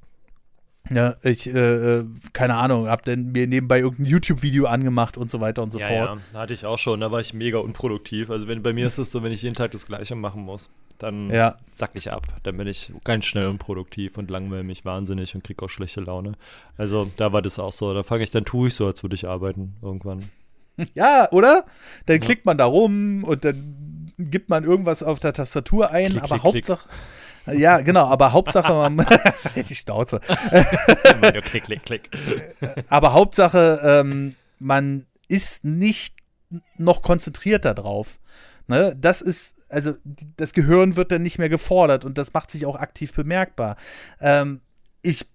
[0.90, 5.40] Ja, ich, äh, äh, keine Ahnung, hab dann mir nebenbei irgendein YouTube-Video angemacht und so
[5.40, 6.20] weiter und so ja, fort.
[6.34, 8.30] Ja, hatte ich auch schon, da war ich mega unproduktiv.
[8.30, 10.70] Also wenn bei mir ist es so, wenn ich jeden Tag das Gleiche machen muss,
[11.00, 11.58] dann ja.
[11.72, 12.28] zack ich ab.
[12.44, 16.34] Dann bin ich ganz schnell unproduktiv und langweile mich wahnsinnig und krieg auch schlechte Laune.
[16.78, 17.94] Also da war das auch so.
[17.94, 20.30] Da fange ich, dann tue ich so, als würde ich arbeiten irgendwann.
[20.94, 21.66] Ja, oder?
[22.06, 22.20] Dann ja.
[22.20, 26.40] klickt man da rum und dann gibt man irgendwas auf der Tastatur ein, klick, aber
[26.40, 26.88] klick, Hauptsache.
[26.88, 26.98] Klick.
[27.54, 29.06] Ja, genau, aber Hauptsache, man,
[29.56, 30.20] die Schnauze.
[31.44, 32.10] klick, klick, klick.
[32.90, 36.16] aber Hauptsache, ähm, man ist nicht
[36.78, 38.20] noch konzentrierter drauf.
[38.68, 38.96] Ne?
[39.00, 39.94] Das ist, also
[40.38, 43.76] das Gehirn wird dann nicht mehr gefordert und das macht sich auch aktiv bemerkbar.
[44.22, 44.62] Ähm,
[45.02, 45.26] ich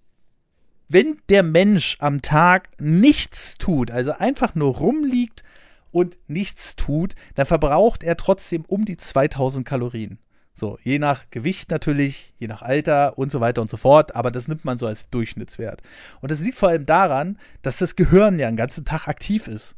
[0.89, 5.43] wenn der Mensch am Tag nichts tut, also einfach nur rumliegt
[5.91, 10.19] und nichts tut, dann verbraucht er trotzdem um die 2000 Kalorien.
[10.55, 14.29] So, je nach Gewicht natürlich, je nach Alter und so weiter und so fort, aber
[14.29, 15.81] das nimmt man so als Durchschnittswert.
[16.21, 19.75] Und das liegt vor allem daran, dass das Gehirn ja den ganzen Tag aktiv ist.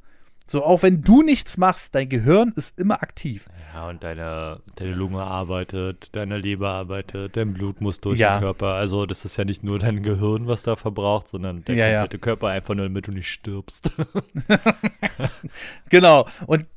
[0.48, 3.48] So, auch wenn du nichts machst, dein Gehirn ist immer aktiv.
[3.74, 8.36] Ja, und deine, deine Lunge arbeitet, deine Leber arbeitet, dein Blut muss durch ja.
[8.36, 8.74] den Körper.
[8.74, 12.18] Also, das ist ja nicht nur dein Gehirn, was da verbraucht, sondern der ja, komplette
[12.18, 12.22] ja.
[12.22, 13.92] Körper einfach nur, damit du nicht stirbst.
[15.90, 16.28] genau.
[16.46, 16.68] Und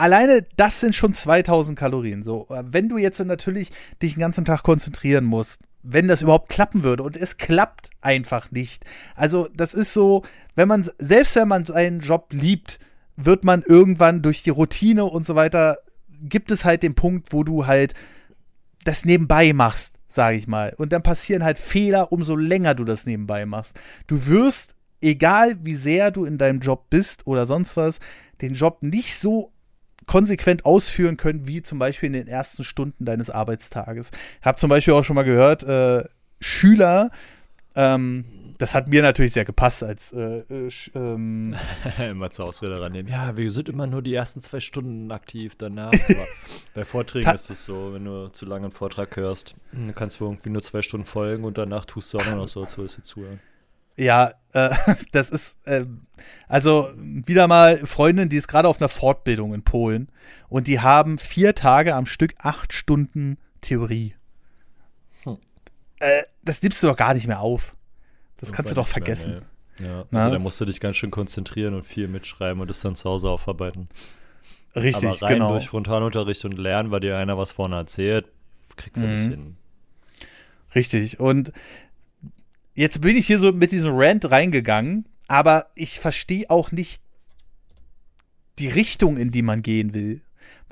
[0.00, 2.22] alleine das sind schon 2000 Kalorien.
[2.22, 3.70] So, wenn du jetzt natürlich
[4.02, 8.50] dich den ganzen Tag konzentrieren musst, wenn das überhaupt klappen würde und es klappt einfach
[8.50, 8.84] nicht.
[9.14, 10.22] Also, das ist so,
[10.54, 12.78] wenn man selbst wenn man seinen Job liebt,
[13.16, 15.78] wird man irgendwann durch die Routine und so weiter
[16.22, 17.94] gibt es halt den Punkt, wo du halt
[18.84, 20.74] das nebenbei machst, sage ich mal.
[20.76, 23.78] Und dann passieren halt Fehler, umso länger du das nebenbei machst.
[24.06, 28.00] Du wirst, egal wie sehr du in deinem Job bist oder sonst was,
[28.40, 29.52] den Job nicht so
[30.10, 34.10] konsequent ausführen können, wie zum Beispiel in den ersten Stunden deines Arbeitstages.
[34.40, 36.02] Ich habe zum Beispiel auch schon mal gehört, äh,
[36.40, 37.12] Schüler,
[37.76, 38.24] ähm,
[38.58, 41.54] das hat mir natürlich sehr gepasst als äh, äh, ähm
[42.00, 43.10] immer zur Ausrede rannehmen.
[43.10, 45.92] Ja, wir sind immer nur die ersten zwei Stunden aktiv danach.
[46.08, 46.26] Aber
[46.74, 49.54] bei Vorträgen ist es so, wenn du zu lange einen Vortrag hörst,
[49.94, 52.76] kannst du irgendwie nur zwei Stunden folgen und danach tust du auch noch so, als
[52.76, 53.38] würdest du zuhören.
[53.96, 54.70] Ja, äh,
[55.12, 55.84] das ist äh,
[56.48, 60.10] also wieder mal Freundin, die ist gerade auf einer Fortbildung in Polen
[60.48, 64.14] und die haben vier Tage am Stück acht Stunden Theorie.
[65.24, 65.38] Hm.
[66.00, 67.76] Äh, das nimmst du doch gar nicht mehr auf.
[68.38, 69.42] Das kannst du doch vergessen.
[69.78, 72.80] Mehr, Ja, also da musst du dich ganz schön konzentrieren und viel mitschreiben und es
[72.80, 73.88] dann zu Hause aufarbeiten.
[74.74, 75.52] Richtig, Aber rein genau.
[75.52, 78.26] durch Frontalunterricht und Lernen, weil dir einer was vorne erzählt,
[78.76, 79.14] kriegst du Mhm.
[79.16, 79.56] nicht hin.
[80.74, 81.20] Richtig.
[81.20, 81.52] Und
[82.74, 87.02] jetzt bin ich hier so mit diesem Rant reingegangen, aber ich verstehe auch nicht
[88.58, 90.20] die Richtung, in die man gehen will.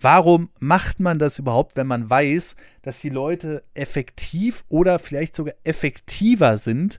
[0.01, 5.55] Warum macht man das überhaupt, wenn man weiß, dass die Leute effektiv oder vielleicht sogar
[5.65, 6.99] effektiver sind,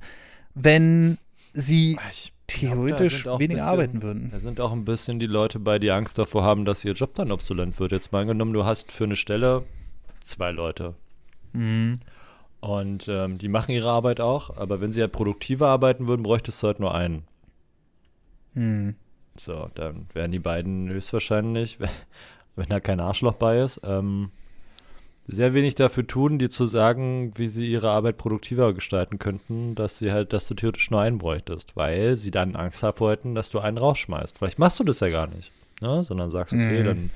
[0.53, 1.17] wenn
[1.53, 4.29] sie Ich theoretisch ein weniger bisschen- arbeiten würden?
[4.31, 7.15] Da sind auch ein bisschen die Leute bei, die Angst davor haben, dass ihr Job
[7.15, 7.91] dann obsolet wird.
[7.91, 9.65] Jetzt mal angenommen, du hast für eine Stelle
[10.23, 10.95] zwei Leute.
[11.53, 11.99] Mhm.
[12.61, 16.61] Und ähm, die machen ihre Arbeit auch, aber wenn sie halt produktiver arbeiten würden, bräuchtest
[16.61, 17.23] du halt nur einen.
[18.53, 18.95] Mhm.
[19.37, 21.89] So, dann wären die beiden höchstwahrscheinlich, wenn,
[22.55, 24.31] wenn da kein Arschloch bei ist, ähm,
[25.31, 29.99] sehr wenig dafür tun, dir zu sagen, wie sie ihre Arbeit produktiver gestalten könnten, dass
[29.99, 33.51] sie halt, dass du theoretisch nur einen bräuchtest, weil sie dann Angst davor hätten, dass
[33.51, 34.39] du einen rausschmeißt.
[34.39, 36.03] Vielleicht machst du das ja gar nicht, ne?
[36.03, 36.85] sondern sagst, okay, Mhm.
[36.85, 37.09] dann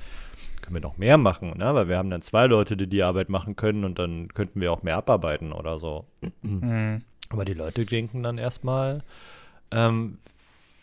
[0.64, 1.76] können wir noch mehr machen, ne?
[1.76, 4.72] weil wir haben dann zwei Leute, die die Arbeit machen können und dann könnten wir
[4.72, 6.06] auch mehr abarbeiten oder so.
[6.42, 7.04] Mhm.
[7.30, 9.04] Aber die Leute denken dann erstmal,
[9.70, 10.18] ähm,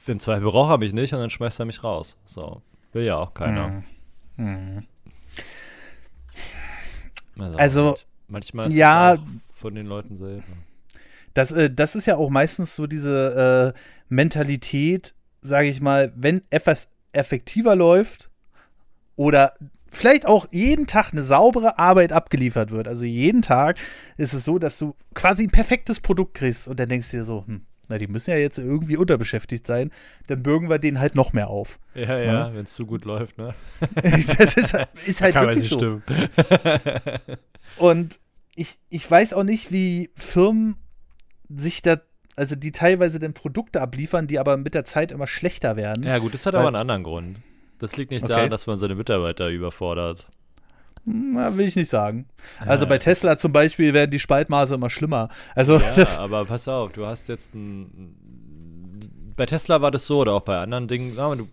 [0.07, 2.17] im Zweifel braucht er mich nicht und dann schmeißt er mich raus.
[2.25, 2.63] So,
[2.93, 3.83] will ja auch keiner.
[4.37, 4.87] Mhm.
[7.37, 7.55] Mhm.
[7.57, 7.97] Also,
[8.29, 9.15] manchmal ist ja.
[9.15, 9.21] es
[9.53, 10.43] von den Leuten selber.
[11.35, 16.43] Das, äh, das ist ja auch meistens so diese äh, Mentalität, sage ich mal, wenn
[16.51, 18.30] etwas effektiver läuft
[19.21, 19.53] oder
[19.91, 22.89] vielleicht auch jeden Tag eine saubere Arbeit abgeliefert wird.
[22.89, 23.77] Also jeden Tag
[24.17, 27.25] ist es so, dass du quasi ein perfektes Produkt kriegst und dann denkst du dir
[27.25, 29.91] so, hm, na, die müssen ja jetzt irgendwie unterbeschäftigt sein,
[30.29, 31.79] dann bürgen wir den halt noch mehr auf.
[31.95, 33.53] Ja, ja, wenn es zu gut läuft, ne?
[33.95, 35.77] das ist, ist halt wirklich so.
[35.77, 36.03] stimmen.
[37.77, 38.21] Und
[38.55, 40.77] ich, ich weiß auch nicht, wie Firmen
[41.51, 41.99] sich da,
[42.37, 46.05] also die teilweise dann Produkte abliefern, die aber mit der Zeit immer schlechter werden.
[46.05, 47.37] ja, gut, das hat aber einen anderen Grund.
[47.81, 48.33] Das liegt nicht Okay.
[48.33, 50.27] daran, dass man seine Mitarbeiter überfordert.
[51.05, 52.27] Na, will ich nicht sagen.
[52.61, 55.29] Also Ja, bei Tesla zum Beispiel werden die Spaltmaße immer schlimmer.
[55.55, 58.15] Also Ja, aber pass auf, du hast jetzt ein.
[59.35, 61.17] Bei Tesla war das so oder auch bei anderen Dingen.
[61.17, 61.49] Du,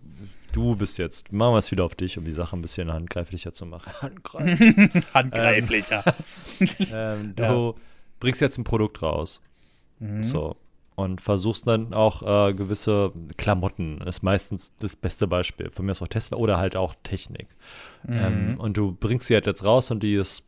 [0.52, 3.54] du bist jetzt, machen wir es wieder auf dich, um die Sache ein bisschen handgreiflicher
[3.54, 3.90] zu machen.
[4.02, 5.14] Handgreif.
[5.14, 6.04] handgreiflicher.
[6.92, 7.74] ähm, du Ja.
[8.20, 9.40] bringst jetzt ein Produkt raus.
[9.98, 10.22] Mhm.
[10.24, 10.56] So.
[10.98, 15.70] Und versuchst dann auch äh, gewisse Klamotten, ist meistens das beste Beispiel.
[15.70, 17.46] Von mir ist auch Tesla oder halt auch Technik.
[18.08, 20.42] Ähm, und du bringst sie halt jetzt raus und die ist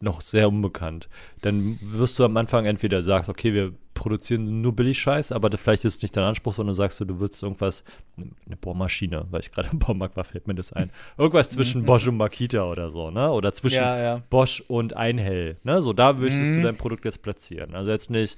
[0.00, 1.08] noch sehr unbekannt.
[1.40, 5.86] Dann wirst du am Anfang entweder sagst, okay, wir produzieren nur Billig-Scheiß, aber das, vielleicht
[5.86, 7.82] ist es nicht dein Anspruch, sondern du sagst, du, du willst irgendwas,
[8.18, 10.90] eine Bohrmaschine, weil ich gerade im Baumarkt war, fällt mir das ein.
[11.16, 13.30] Irgendwas zwischen Bosch und Makita oder so, ne?
[13.32, 14.22] Oder zwischen Ja, ja.
[14.28, 15.80] Bosch und Einhell, ne?
[15.80, 16.64] So, da möchtest du Mhm.
[16.64, 17.74] dein Produkt jetzt platzieren.
[17.74, 18.36] Also jetzt nicht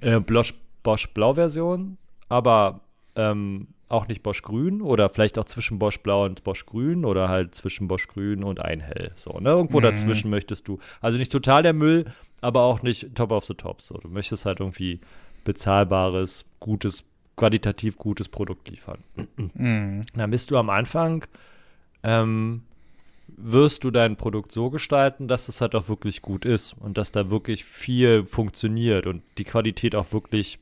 [0.00, 1.96] äh, Bosch, Bosch Blau-Version,
[2.28, 2.80] aber
[3.16, 7.28] ähm, auch nicht Bosch Grün oder vielleicht auch zwischen Bosch Blau und Bosch Grün oder
[7.28, 9.12] halt zwischen Bosch Grün und Einhell.
[9.16, 9.50] So, ne?
[9.50, 9.82] Irgendwo Mhm.
[9.82, 10.78] dazwischen möchtest du.
[11.02, 12.06] Also nicht total der Müll,
[12.40, 13.82] aber auch nicht top of the top.
[13.82, 15.00] So, du möchtest halt irgendwie
[15.44, 17.04] bezahlbares, gutes,
[17.36, 18.98] qualitativ gutes Produkt liefern.
[19.36, 20.02] Mhm.
[20.14, 21.26] Dann bist du am Anfang,
[22.02, 22.62] ähm,
[23.36, 27.12] wirst du dein Produkt so gestalten, dass es halt auch wirklich gut ist und dass
[27.12, 30.58] da wirklich viel funktioniert und die Qualität auch wirklich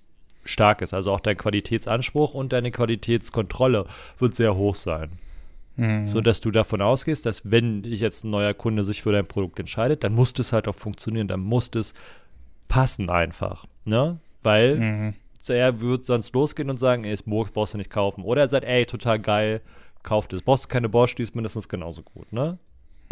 [0.50, 0.92] stark ist.
[0.94, 3.86] Also auch dein Qualitätsanspruch und deine Qualitätskontrolle
[4.18, 5.12] wird sehr hoch sein.
[5.76, 6.08] Mhm.
[6.08, 9.26] So dass du davon ausgehst, dass wenn ich jetzt ein neuer Kunde sich für dein
[9.26, 11.94] Produkt entscheidet, dann muss es halt auch funktionieren, dann muss es
[12.68, 13.64] passen einfach.
[13.84, 14.18] Ne?
[14.42, 15.14] Weil Mhm.
[15.48, 18.24] er wird sonst losgehen und sagen, ey, ist Murks, brauchst du nicht kaufen.
[18.24, 19.60] Oder er sagt, ey, total geil,
[20.02, 20.42] kauft es.
[20.42, 22.58] Brauchst du keine Bosch, die ist mindestens genauso gut, ne?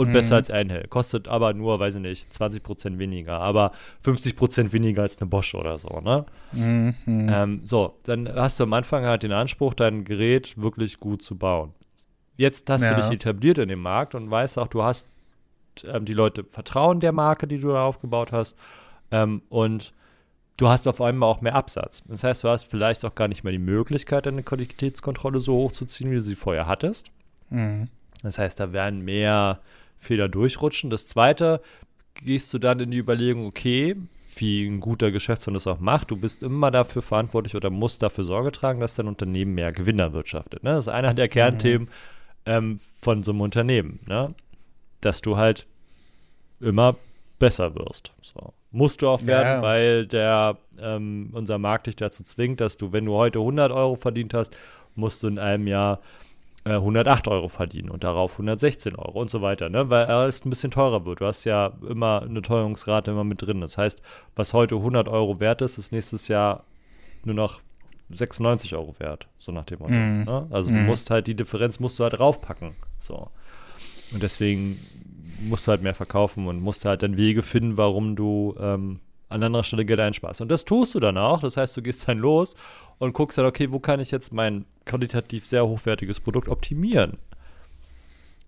[0.00, 0.12] Und Mhm.
[0.12, 0.86] besser als Einhell.
[0.86, 3.72] Kostet aber nur, weiß ich nicht, 20% weniger, aber
[4.04, 6.24] 50% weniger als eine Bosch oder so, ne?
[6.52, 6.94] Mhm.
[7.06, 11.36] Ähm, so, dann hast du am Anfang halt den Anspruch, dein Gerät wirklich gut zu
[11.36, 11.72] bauen.
[12.36, 12.94] Jetzt hast Ja.
[12.94, 15.08] du dich etabliert in dem Markt und weißt auch, du hast
[15.84, 18.56] ähm, die Leute vertrauen der Marke, die du da aufgebaut hast.
[19.10, 19.92] Ähm, und
[20.58, 22.04] du hast auf einmal auch mehr Absatz.
[22.06, 26.10] Das heißt, du hast vielleicht auch gar nicht mehr die Möglichkeit, deine Qualitätskontrolle so hochzuziehen,
[26.12, 27.10] wie du sie vorher hattest.
[27.50, 27.88] Mhm.
[28.22, 29.58] Das heißt, da werden mehr
[29.98, 30.90] Fehler durchrutschen.
[30.90, 31.60] Das zweite,
[32.14, 33.96] gehst du dann in die Überlegung, okay,
[34.36, 38.24] wie ein guter Geschäftsmann das auch macht, du bist immer dafür verantwortlich oder musst dafür
[38.24, 40.62] Sorge tragen, dass dein Unternehmen mehr Gewinn erwirtschaftet.
[40.62, 40.70] Ne?
[40.70, 41.88] Das ist einer der Kernthemen
[42.46, 44.34] ähm, von so einem Unternehmen, ne?
[45.00, 45.66] dass du halt
[46.60, 46.96] immer
[47.38, 48.12] besser wirst.
[48.20, 48.52] So.
[48.70, 49.62] Musst du auch werden, Ja.
[49.62, 53.96] weil der ähm, unser Markt dich dazu zwingt, dass du, wenn du heute 100 Euro
[53.96, 54.56] verdient hast,
[54.94, 56.00] musst du in einem Jahr
[56.68, 59.88] äh, 108 Euro verdienen und darauf 116 Euro und so weiter, ne?
[59.90, 61.20] weil alles ein bisschen teurer wird.
[61.20, 63.60] Du hast ja immer eine Teuerungsrate immer mit drin.
[63.60, 64.02] Das heißt,
[64.36, 66.64] was heute 100 Euro wert ist, ist nächstes Jahr
[67.24, 67.60] nur noch
[68.10, 69.92] 96 Euro wert, so nach dem Motto.
[69.92, 70.24] Mhm.
[70.24, 70.46] Ne?
[70.50, 70.74] Also mhm.
[70.74, 72.72] du musst halt, die Differenz musst du halt draufpacken.
[72.98, 73.30] So.
[74.12, 74.78] Und deswegen
[75.40, 79.42] musst du halt mehr verkaufen und musst halt dann Wege finden, warum du ähm, an
[79.42, 80.40] anderer Stelle Geld einsparst.
[80.40, 81.40] Und das tust du dann auch.
[81.40, 82.56] Das heißt, du gehst dann los
[82.98, 87.14] und guckst dann, okay, wo kann ich jetzt mein qualitativ sehr hochwertiges Produkt optimieren?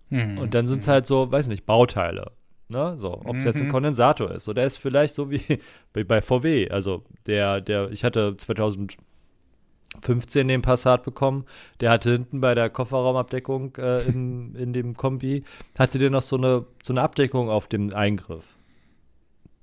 [0.09, 0.37] Mhm.
[0.37, 2.31] Und dann sind es halt so, weiß nicht, Bauteile.
[2.67, 2.95] Ne?
[2.97, 3.47] So, ob es mhm.
[3.47, 3.71] jetzt ein mhm.
[3.71, 5.59] Kondensator ist oder ist vielleicht so wie
[5.93, 6.69] bei VW.
[6.69, 11.45] Also der, der, ich hatte 2015 den Passat bekommen,
[11.79, 15.43] der hatte hinten bei der Kofferraumabdeckung äh, in, in dem Kombi,
[15.77, 18.45] hatte der noch so eine, so eine Abdeckung auf dem Eingriff.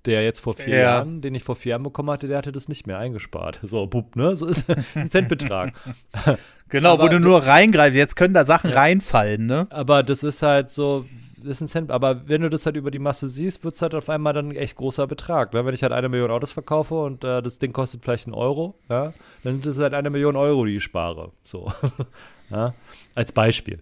[0.07, 0.83] Der jetzt vor vier ja.
[0.83, 3.61] Jahren, den ich vor vier Jahren bekommen hatte, der hatte das nicht mehr eingespart.
[3.63, 4.37] So, bup, ne?
[4.37, 5.73] So ist ein Centbetrag.
[6.69, 7.97] genau, aber, wo du nur reingreifst.
[7.97, 8.77] Jetzt können da Sachen ja.
[8.77, 9.67] reinfallen, ne?
[9.71, 11.05] Aber das ist halt so,
[11.45, 13.95] ist ein Cent, aber wenn du das halt über die Masse siehst, wird es halt
[13.95, 15.53] auf einmal dann ein echt großer Betrag.
[15.53, 15.65] Ne?
[15.65, 18.75] Wenn ich halt eine Million Autos verkaufe und äh, das Ding kostet vielleicht einen Euro,
[18.89, 21.33] ja, dann sind es halt eine Million Euro, die ich spare.
[21.45, 21.73] So.
[22.51, 22.75] ja?
[23.15, 23.79] Als Beispiel.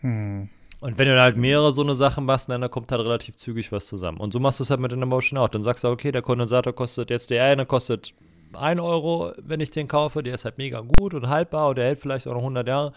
[0.00, 0.48] Hm.
[0.84, 3.86] Und wenn du halt mehrere so eine Sachen machst, dann kommt halt relativ zügig was
[3.86, 4.18] zusammen.
[4.18, 5.48] Und so machst du es halt mit der Motion auch.
[5.48, 8.12] Dann sagst du, okay, der Kondensator kostet jetzt, der eine kostet
[8.52, 11.86] 1 Euro, wenn ich den kaufe, der ist halt mega gut und haltbar und der
[11.86, 12.88] hält vielleicht auch noch 100 Jahre.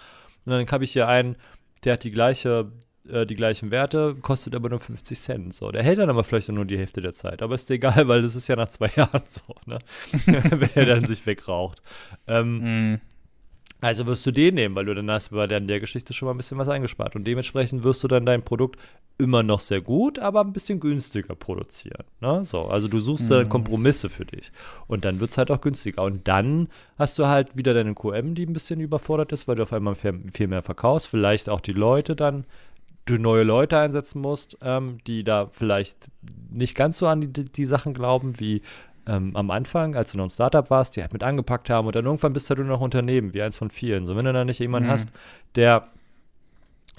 [0.45, 1.37] Und dann habe ich hier einen,
[1.85, 2.69] der hat die gleiche
[3.09, 5.53] äh, die gleichen Werte, kostet aber nur 50 Cent.
[5.53, 7.41] So, der hält dann aber vielleicht nur die Hälfte der Zeit.
[7.41, 9.79] Aber ist egal, weil das ist ja nach zwei Jahren so, ne?
[10.25, 11.81] Wenn er dann sich wegraucht.
[12.27, 13.01] Ähm, mm.
[13.79, 16.33] Also wirst du den nehmen, weil du dann hast bei der, der Geschichte schon mal
[16.33, 17.15] ein bisschen was eingespart.
[17.15, 18.79] Und dementsprechend wirst du dann dein Produkt
[19.19, 22.03] immer noch sehr gut, aber ein bisschen günstiger produzieren.
[22.19, 22.43] Ne?
[22.43, 23.35] So, also du suchst mhm.
[23.35, 24.51] dann Kompromisse für dich.
[24.87, 26.03] Und dann wird es halt auch günstiger.
[26.03, 29.63] Und dann hast du halt wieder deine QM, die ein bisschen überfordert ist, weil du
[29.63, 31.07] auf einmal viel mehr verkaufst.
[31.07, 32.45] Vielleicht auch die Leute dann
[33.05, 35.97] du neue Leute einsetzen musst, ähm, die da vielleicht
[36.49, 38.61] nicht ganz so an die, die Sachen glauben, wie
[39.07, 41.95] ähm, am Anfang, als du noch ein Startup warst, die halt mit angepackt haben und
[41.95, 44.05] dann irgendwann bist du noch Unternehmen, wie eins von vielen.
[44.05, 44.93] So, wenn du dann nicht jemanden mhm.
[44.93, 45.09] hast,
[45.55, 45.87] der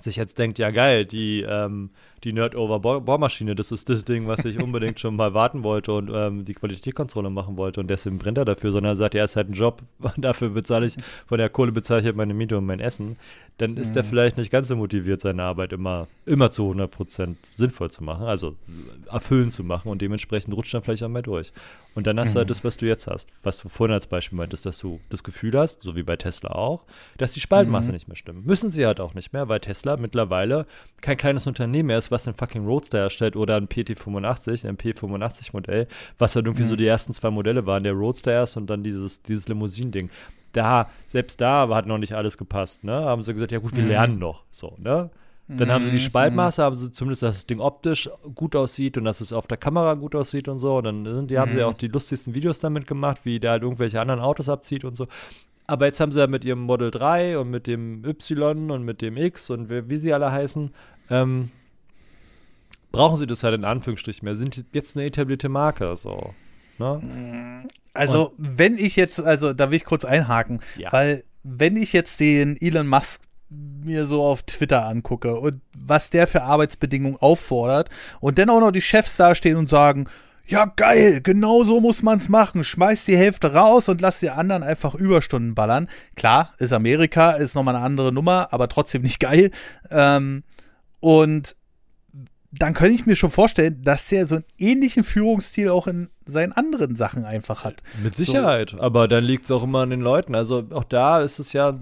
[0.00, 1.90] sich jetzt denkt, ja geil, die, ähm,
[2.24, 6.44] die Nerd-Over-Bohrmaschine, das ist das Ding, was ich unbedingt schon mal warten wollte und ähm,
[6.44, 9.50] die Qualitätskontrolle machen wollte und deswegen brennt er dafür, sondern er sagt, ja, ist halt
[9.50, 9.82] ein Job,
[10.16, 13.16] dafür bezahle ich, von der Kohle bezahle ich halt meine Miete und mein Essen
[13.58, 13.96] dann ist mhm.
[13.96, 18.26] er vielleicht nicht ganz so motiviert, seine Arbeit immer, immer zu 100% sinnvoll zu machen,
[18.26, 18.54] also
[19.10, 21.52] erfüllend zu machen und dementsprechend rutscht dann vielleicht auch mehr durch.
[21.96, 22.32] Und dann hast mhm.
[22.34, 22.50] du halt mhm.
[22.50, 25.58] das, was du jetzt hast, was du vorhin als Beispiel meintest, dass du das Gefühl
[25.58, 26.84] hast, so wie bei Tesla auch,
[27.16, 27.94] dass die Spaltmasse mhm.
[27.94, 28.46] nicht mehr stimmt.
[28.46, 30.64] Müssen sie halt auch nicht mehr, weil Tesla mittlerweile
[31.00, 35.86] kein kleines Unternehmen mehr ist, was einen fucking Roadster erstellt oder ein PT85, ein P85-Modell,
[36.18, 36.78] was halt irgendwie so mhm.
[36.78, 40.10] die ersten zwei Modelle waren, der Roadster erst und dann dieses, dieses Limousinen-Ding
[40.52, 42.92] da, selbst da hat noch nicht alles gepasst, ne?
[42.92, 43.90] Haben sie gesagt, ja gut, wir mhm.
[43.90, 45.10] lernen noch, so, ne?
[45.50, 46.02] Dann haben sie die mhm.
[46.02, 49.56] Spaltmaße, haben sie zumindest, dass das Ding optisch gut aussieht und dass es auf der
[49.56, 50.76] Kamera gut aussieht und so.
[50.76, 51.64] Und dann sind, die, haben sie mhm.
[51.64, 55.06] auch die lustigsten Videos damit gemacht, wie der halt irgendwelche anderen Autos abzieht und so.
[55.66, 59.00] Aber jetzt haben sie ja mit ihrem Model 3 und mit dem Y und mit
[59.00, 60.70] dem X und wie, wie sie alle heißen,
[61.08, 61.50] ähm,
[62.92, 64.34] brauchen sie das halt in Anführungsstrichen mehr.
[64.34, 66.34] Sind jetzt eine etablierte Marke, so.
[66.78, 67.64] Ne?
[67.94, 70.92] Also, Und, wenn ich jetzt, also da will ich kurz einhaken, ja.
[70.92, 76.26] weil wenn ich jetzt den Elon Musk mir so auf Twitter angucke und was der
[76.26, 77.88] für Arbeitsbedingungen auffordert
[78.20, 80.06] und dann auch noch die Chefs dastehen und sagen,
[80.46, 82.64] ja geil, genau so muss man's machen.
[82.64, 85.88] Schmeiß die Hälfte raus und lass die anderen einfach Überstunden ballern.
[86.16, 89.50] Klar, ist Amerika, ist nochmal eine andere Nummer, aber trotzdem nicht geil.
[89.90, 90.42] Ähm,
[91.00, 91.54] und
[92.50, 96.52] dann könnte ich mir schon vorstellen, dass der so einen ähnlichen Führungsstil auch in seinen
[96.52, 97.82] anderen Sachen einfach hat.
[98.02, 98.80] Mit Sicherheit, so.
[98.80, 100.34] aber dann liegt es auch immer an den Leuten.
[100.34, 101.78] Also auch da ist es ja,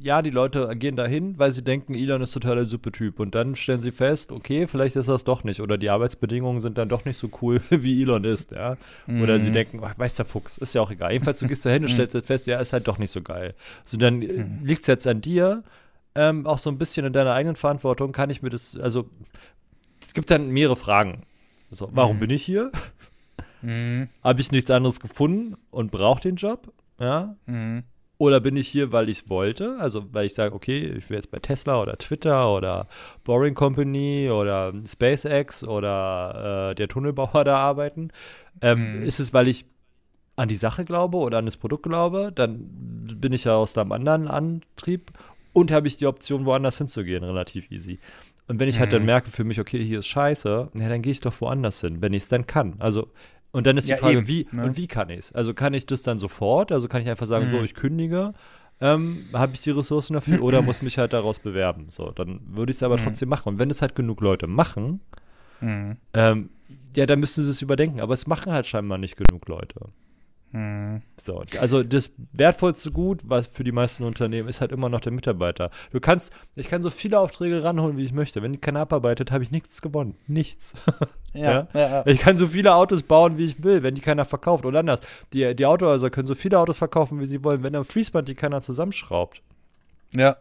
[0.00, 3.20] ja, die Leute gehen dahin, weil sie denken, Elon ist total der super Typ.
[3.20, 5.60] Und dann stellen sie fest, okay, vielleicht ist das doch nicht.
[5.60, 8.76] Oder die Arbeitsbedingungen sind dann doch nicht so cool, wie Elon ist, ja.
[9.08, 9.42] Oder mhm.
[9.42, 11.12] sie denken, ach, weiß der Fuchs, ist ja auch egal.
[11.12, 12.06] Jedenfalls, du gehst da hin und mhm.
[12.06, 13.54] stellst fest, ja, ist halt doch nicht so geil.
[13.84, 14.60] So, dann mhm.
[14.64, 15.64] liegt es jetzt an dir,
[16.14, 19.08] ähm, auch so ein bisschen in deiner eigenen Verantwortung, kann ich mir das, also
[20.00, 21.22] es gibt dann mehrere Fragen.
[21.70, 22.20] So, warum mhm.
[22.20, 22.70] bin ich hier?
[23.62, 24.08] Mhm.
[24.22, 26.72] Habe ich nichts anderes gefunden und brauche den Job?
[26.98, 27.36] Ja.
[27.46, 27.84] Mhm.
[28.18, 29.76] Oder bin ich hier, weil ich es wollte?
[29.78, 32.88] Also, weil ich sage, okay, ich will jetzt bei Tesla oder Twitter oder
[33.22, 38.10] Boring Company oder SpaceX oder äh, der Tunnelbauer da arbeiten.
[38.60, 39.02] Ähm, mhm.
[39.04, 39.66] Ist es, weil ich
[40.34, 42.32] an die Sache glaube oder an das Produkt glaube?
[42.34, 42.68] Dann
[43.20, 45.12] bin ich ja aus einem anderen Antrieb
[45.52, 48.00] und habe ich die Option, woanders hinzugehen, relativ easy.
[48.48, 49.06] Und wenn ich halt dann mhm.
[49.06, 52.14] merke für mich, okay, hier ist scheiße, ja, dann gehe ich doch woanders hin, wenn
[52.14, 52.76] ich es dann kann.
[52.78, 53.08] Also,
[53.50, 54.64] und dann ist die ja, Frage, eben, wie ne?
[54.64, 55.32] und wie kann ich es?
[55.32, 56.72] Also kann ich das dann sofort?
[56.72, 57.50] Also kann ich einfach sagen, mhm.
[57.50, 58.32] so, ich kündige,
[58.80, 61.86] ähm, habe ich die Ressourcen dafür oder muss mich halt daraus bewerben?
[61.90, 63.04] So, dann würde ich es aber mhm.
[63.04, 63.50] trotzdem machen.
[63.50, 65.00] Und wenn es halt genug Leute machen,
[65.60, 65.96] mhm.
[66.14, 66.48] ähm,
[66.96, 68.00] ja, dann müssen sie es überdenken.
[68.00, 69.90] Aber es machen halt scheinbar nicht genug Leute.
[70.52, 71.02] Hm.
[71.22, 75.12] So, also das wertvollste Gut, was für die meisten Unternehmen ist halt immer noch der
[75.12, 75.70] Mitarbeiter.
[75.92, 78.42] Du kannst, ich kann so viele Aufträge ranholen, wie ich möchte.
[78.42, 80.16] Wenn keiner abarbeitet, habe ich nichts gewonnen.
[80.26, 80.74] Nichts.
[81.34, 81.80] Ja, ja?
[81.80, 84.64] ja, Ich kann so viele Autos bauen, wie ich will, wenn die keiner verkauft.
[84.64, 85.00] Oder anders,
[85.34, 88.34] die, die Autohäuser können so viele Autos verkaufen, wie sie wollen, wenn am Fließband die
[88.34, 89.42] keiner zusammenschraubt.
[90.14, 90.38] Ja.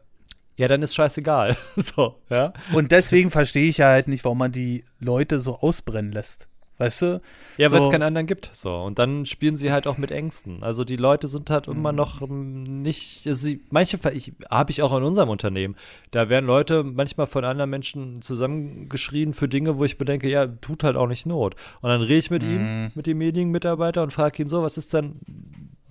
[0.55, 1.57] Ja, dann ist scheißegal.
[1.75, 2.53] so, ja.
[2.73, 6.47] Und deswegen verstehe ich ja halt nicht, warum man die Leute so ausbrennen lässt.
[6.79, 7.21] Weißt du?
[7.57, 8.51] Ja, weil es keinen anderen gibt.
[8.53, 8.71] So.
[8.75, 10.61] Und dann spielen sie halt auch mit Ängsten.
[10.61, 11.97] Also die Leute sind halt immer mhm.
[11.97, 13.25] noch ähm, nicht.
[13.25, 15.75] Also manche habe ich auch in unserem Unternehmen.
[16.11, 20.83] Da werden Leute manchmal von anderen Menschen zusammengeschrien für Dinge, wo ich bedenke, ja, tut
[20.83, 21.55] halt auch nicht Not.
[21.81, 22.49] Und dann rede ich mit mhm.
[22.49, 25.19] ihm, mit dem Medienmitarbeiter und frage ihn so, was ist denn.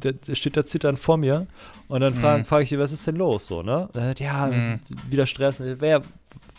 [0.03, 1.47] Der, der steht da zitternd vor mir
[1.89, 2.45] und dann frage mhm.
[2.45, 3.47] frag ich ihn, was ist denn los?
[3.47, 3.89] So, ne?
[3.95, 4.79] Er sagt, ja, mhm.
[5.09, 5.57] wieder Stress.
[5.59, 6.03] Wer,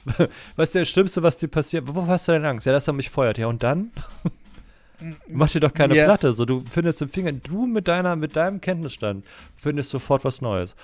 [0.55, 1.87] was ist das Schlimmste, was dir passiert?
[1.87, 2.65] Wovor hast du denn Angst?
[2.65, 3.37] Ja, dass er mich feuert.
[3.37, 3.91] Ja, und dann?
[5.27, 6.05] Mach dir doch keine yeah.
[6.05, 6.33] Platte.
[6.33, 10.75] So, du findest im Finger, du mit deiner, mit deinem Kenntnisstand findest sofort was Neues.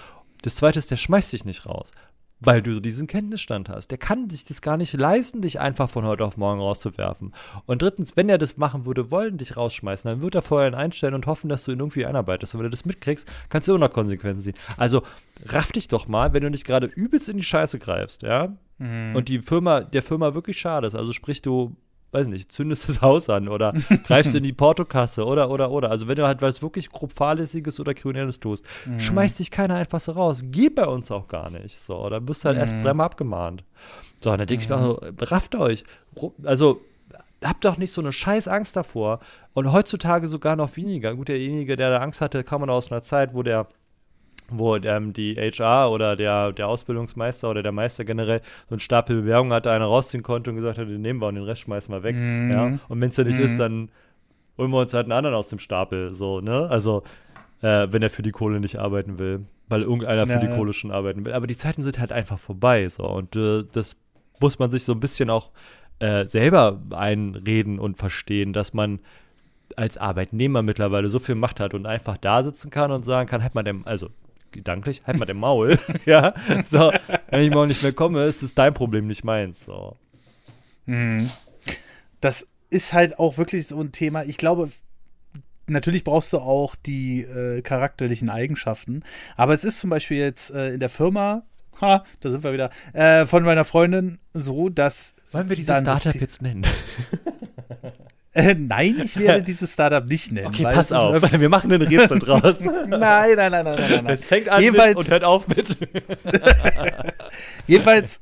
[0.44, 1.94] Das zweite ist, der schmeißt dich nicht raus,
[2.40, 3.88] weil du diesen Kenntnisstand hast.
[3.88, 7.34] Der kann sich das gar nicht leisten, dich einfach von heute auf morgen rauszuwerfen.
[7.66, 10.76] Und drittens, wenn er das machen würde wollen, dich rausschmeißen, dann wird er vorher ihn
[10.76, 12.54] einstellen und hoffen, dass du ihn irgendwie einarbeitest.
[12.54, 14.62] Und wenn du das mitkriegst, kannst du immer noch Konsequenzen ziehen.
[14.78, 15.04] Also
[15.46, 19.16] raff dich doch mal, wenn du nicht gerade übelst in die Scheiße greifst, ja, mhm.
[19.16, 20.96] und die Firma, der Firma wirklich schade ist.
[20.96, 21.76] Also sprich, du
[22.14, 23.74] weiß nicht, zündest das Haus an oder
[24.06, 25.90] greifst in die Portokasse oder, oder, oder.
[25.90, 29.00] Also wenn du halt was wirklich grob fahrlässiges oder kriminelles tust, mhm.
[29.00, 30.44] schmeißt dich keiner einfach so raus.
[30.46, 31.82] Geht bei uns auch gar nicht.
[31.82, 32.62] So, oder wirst du halt mhm.
[32.62, 33.64] erst dreimal abgemahnt.
[34.24, 35.84] So, und dann denke ich mir so, rafft euch.
[36.44, 36.82] Also,
[37.44, 39.20] habt doch nicht so eine scheiß Angst davor.
[39.54, 41.16] Und heutzutage sogar noch weniger.
[41.16, 43.68] Gut, derjenige, der da Angst hatte, kam man aus einer Zeit, wo der
[44.50, 49.22] wo ähm, die HR oder der, der Ausbildungsmeister oder der Meister generell so einen Stapel
[49.22, 51.94] Bewerbungen hatte, einer rausziehen konnte und gesagt hat, den nehmen wir und den Rest schmeißen
[51.94, 52.16] wir weg.
[52.16, 52.52] Mhm.
[52.52, 52.80] Ja?
[52.88, 53.46] Und wenn es ja nicht mhm.
[53.46, 53.90] ist, dann
[54.58, 56.12] holen wir uns halt einen anderen aus dem Stapel.
[56.12, 56.68] So, ne?
[56.70, 57.04] Also,
[57.62, 60.56] äh, wenn er für die Kohle nicht arbeiten will, weil irgendeiner ja, für die ja.
[60.56, 61.34] Kohle schon arbeiten will.
[61.34, 62.88] Aber die Zeiten sind halt einfach vorbei.
[62.90, 63.96] So, und äh, das
[64.40, 65.52] muss man sich so ein bisschen auch
[66.00, 69.00] äh, selber einreden und verstehen, dass man
[69.76, 73.42] als Arbeitnehmer mittlerweile so viel Macht hat und einfach da sitzen kann und sagen kann,
[73.42, 74.10] halt mal dem, also
[74.54, 75.80] gedanklich, halt mal den Maul.
[76.06, 76.34] ja,
[76.66, 76.92] so,
[77.30, 79.66] wenn ich morgen nicht mehr komme, ist es dein Problem, nicht meins.
[79.66, 79.98] So.
[80.86, 81.30] Mhm.
[82.22, 84.24] Das ist halt auch wirklich so ein Thema.
[84.24, 84.70] Ich glaube,
[85.68, 89.04] natürlich brauchst du auch die äh, charakterlichen Eigenschaften.
[89.36, 91.44] Aber es ist zum Beispiel jetzt äh, in der Firma,
[91.82, 95.16] ha, da sind wir wieder, äh, von meiner Freundin so, dass.
[95.32, 96.66] Wollen wir dieses Startup jetzt nennen?
[98.34, 100.48] Äh, nein, ich werde dieses Startup nicht nennen.
[100.48, 102.56] Okay, pass auf, wir machen einen Rätsel draus.
[102.60, 104.08] nein, nein, nein, nein, nein, nein.
[104.08, 105.78] Es fängt an Jedenfalls, und hört auf mit.
[107.68, 108.22] Jedenfalls.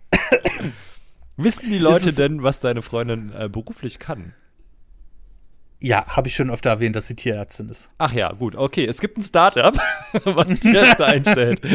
[1.38, 4.34] Wissen die Leute denn, was deine Freundin äh, beruflich kann?
[5.84, 7.89] Ja, habe ich schon öfter erwähnt, dass sie Tierärztin ist.
[7.98, 8.86] Ach ja, gut, okay.
[8.86, 9.76] Es gibt ein Startup,
[10.26, 11.60] was Tierärzte einstellt.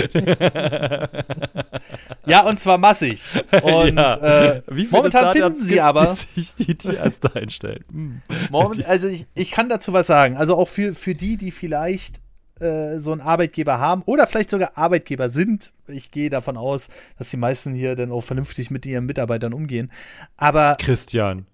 [2.27, 3.25] ja, und zwar massig.
[3.62, 4.55] Und ja.
[4.55, 6.14] äh, momentan finden sie aber.
[6.14, 7.85] sich die Tierärzte einstellen.
[7.90, 8.23] Hm.
[8.51, 10.37] Moment, also ich, ich kann dazu was sagen.
[10.37, 12.21] Also auch für, für die, die vielleicht
[12.61, 15.73] äh, so einen Arbeitgeber haben oder vielleicht sogar Arbeitgeber sind.
[15.88, 19.90] Ich gehe davon aus, dass die meisten hier dann auch vernünftig mit ihren Mitarbeitern umgehen.
[20.37, 20.77] Aber.
[20.79, 21.47] Christian.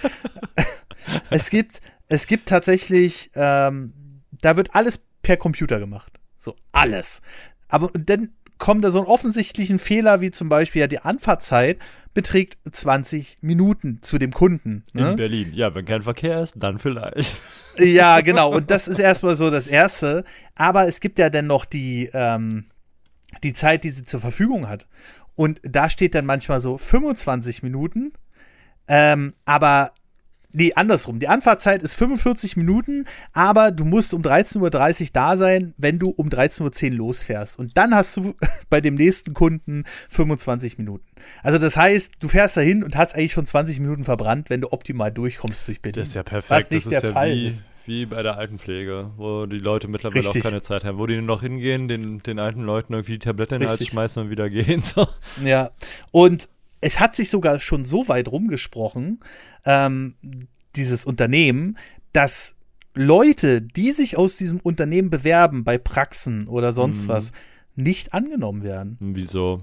[1.30, 3.92] es gibt, es gibt tatsächlich, ähm,
[4.30, 6.20] da wird alles per Computer gemacht.
[6.38, 7.22] So, alles.
[7.68, 11.78] Aber dann kommt da so ein offensichtlichen Fehler, wie zum Beispiel ja die Anfahrtzeit
[12.14, 14.84] beträgt 20 Minuten zu dem Kunden.
[14.92, 15.10] Ne?
[15.10, 15.52] In Berlin.
[15.52, 17.40] Ja, wenn kein Verkehr ist, dann vielleicht.
[17.76, 18.54] Ja, genau.
[18.54, 20.22] Und das ist erstmal so das Erste.
[20.54, 22.66] Aber es gibt ja dann noch die, ähm,
[23.42, 24.86] die Zeit, die sie zur Verfügung hat.
[25.34, 28.12] Und da steht dann manchmal so 25 Minuten
[28.88, 29.92] ähm, aber
[30.56, 31.18] Nee, andersrum.
[31.18, 36.10] Die Anfahrtzeit ist 45 Minuten, aber du musst um 13.30 Uhr da sein, wenn du
[36.10, 37.58] um 13.10 Uhr losfährst.
[37.58, 38.36] Und dann hast du
[38.70, 41.04] bei dem nächsten Kunden 25 Minuten.
[41.42, 44.72] Also das heißt, du fährst dahin und hast eigentlich schon 20 Minuten verbrannt, wenn du
[44.72, 46.02] optimal durchkommst durch Berlin.
[46.02, 46.50] Das ist ja perfekt.
[46.50, 47.64] Was nicht das der ja Fall wie, ist.
[47.84, 50.44] Wie bei der Altenpflege, wo die Leute mittlerweile Richtig.
[50.46, 53.56] auch keine Zeit haben, wo die noch hingehen, den, den alten Leuten irgendwie die Tablette
[53.56, 54.82] in den Hals schmeißen und wieder gehen.
[54.94, 55.08] So.
[55.42, 55.70] Ja,
[56.12, 56.48] und
[56.84, 59.20] es hat sich sogar schon so weit rumgesprochen,
[59.64, 60.16] ähm,
[60.76, 61.78] dieses Unternehmen,
[62.12, 62.56] dass
[62.94, 67.08] Leute, die sich aus diesem Unternehmen bewerben bei Praxen oder sonst mhm.
[67.08, 67.32] was,
[67.74, 68.98] nicht angenommen werden.
[69.00, 69.62] Wieso?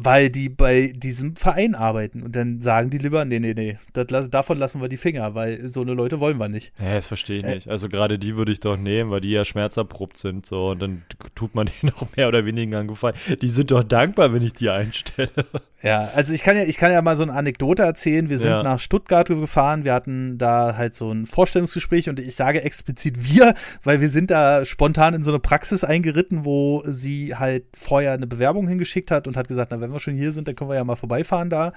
[0.00, 2.22] Weil die bei diesem Verein arbeiten.
[2.22, 5.66] Und dann sagen die lieber, nee, nee, nee, das, davon lassen wir die Finger, weil
[5.66, 6.72] so eine Leute wollen wir nicht.
[6.80, 7.68] Ja, das verstehe ich äh, nicht.
[7.68, 10.46] Also gerade die würde ich doch nehmen, weil die ja schmerzerprobt sind.
[10.46, 11.02] So, und dann
[11.34, 13.16] tut man denen auch mehr oder weniger einen Gefallen.
[13.42, 15.30] Die sind doch dankbar, wenn ich die einstelle.
[15.80, 18.28] Ja, also ich kann ja, ich kann ja mal so eine Anekdote erzählen.
[18.28, 18.64] Wir sind ja.
[18.64, 23.54] nach Stuttgart gefahren, wir hatten da halt so ein Vorstellungsgespräch und ich sage explizit wir,
[23.84, 28.26] weil wir sind da spontan in so eine Praxis eingeritten, wo sie halt vorher eine
[28.26, 30.76] Bewerbung hingeschickt hat und hat gesagt, na, wenn wir schon hier sind, dann können wir
[30.76, 31.72] ja mal vorbeifahren da.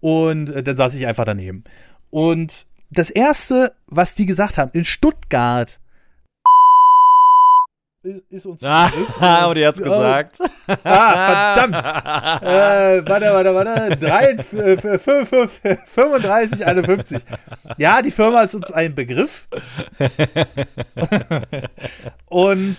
[0.00, 1.64] Und äh, dann saß ich einfach daneben.
[2.10, 5.80] Und das erste, was die gesagt haben, in Stuttgart
[8.30, 8.88] ist uns ah,
[9.20, 10.38] aber die hat's gesagt.
[10.84, 11.84] Ah, verdammt.
[12.44, 13.96] äh, warte, warte, warte.
[13.96, 17.24] 3, 35, 51.
[17.78, 19.48] Ja, die Firma ist uns ein Begriff.
[22.28, 22.76] Und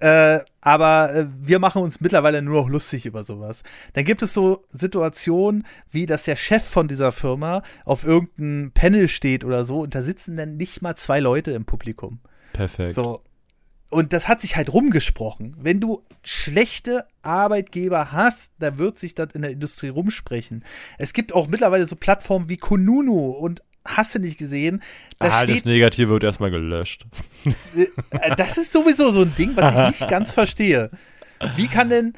[0.00, 3.62] äh, aber äh, wir machen uns mittlerweile nur noch lustig über sowas.
[3.94, 9.08] Dann gibt es so Situationen, wie dass der Chef von dieser Firma auf irgendeinem Panel
[9.08, 12.20] steht oder so und da sitzen dann nicht mal zwei Leute im Publikum.
[12.52, 12.94] Perfekt.
[12.94, 13.22] So.
[13.90, 15.56] Und das hat sich halt rumgesprochen.
[15.58, 20.62] Wenn du schlechte Arbeitgeber hast, dann wird sich das in der Industrie rumsprechen.
[20.98, 23.62] Es gibt auch mittlerweile so Plattformen wie Kununu und
[23.96, 24.82] hast du nicht gesehen.
[25.18, 27.06] Da ah, das Negative wird erstmal gelöscht.
[28.10, 30.90] Äh, das ist sowieso so ein Ding, was ich nicht ganz verstehe.
[31.56, 32.14] Wie kann denn,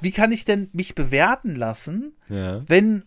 [0.00, 2.60] wie kann ich denn mich bewerten lassen, ja.
[2.66, 3.04] wenn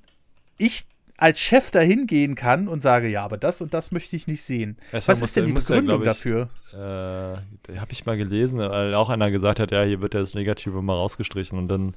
[0.57, 0.86] ich
[1.22, 4.41] als Chef dahin gehen kann und sage, ja, aber das und das möchte ich nicht
[4.41, 4.78] sehen.
[4.91, 6.49] Erstmal Was ist denn die Begründung ja, ich, dafür?
[6.74, 10.82] Äh, Habe ich mal gelesen, weil auch einer gesagt hat, ja, hier wird das Negative
[10.82, 11.93] mal rausgestrichen und dann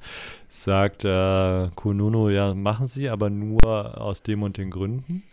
[0.47, 5.23] sagt äh, Kununu, ja, machen Sie, aber nur aus dem und den Gründen.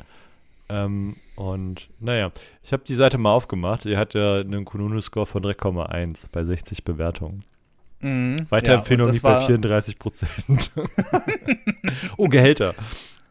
[0.69, 2.31] Ähm, und naja,
[2.63, 3.85] ich habe die Seite mal aufgemacht.
[3.85, 7.45] Die hat ja einen Kununu-Score von 3,1 bei 60 Bewertungen.
[8.01, 10.71] Mhm, Weiterempfehlung ja, liegt bei 34 Prozent.
[12.17, 12.75] oh, Gehälter.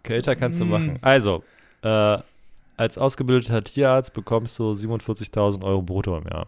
[0.04, 0.72] Gehälter kannst du mhm.
[0.72, 1.00] machen.
[1.02, 1.44] Also,
[1.84, 2.18] äh,
[2.78, 6.48] als ausgebildeter Tierarzt bekommst du 47.000 Euro brutto im Jahr.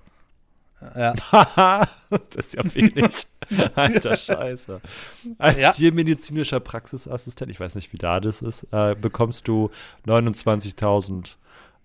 [0.95, 1.13] Ja.
[2.09, 3.27] das ist ja wenig.
[3.75, 4.81] Alter Scheiße.
[5.37, 5.71] Als ja.
[5.71, 9.69] tiermedizinischer Praxisassistent, ich weiß nicht, wie da das ist, äh, bekommst du
[10.07, 11.35] 29.800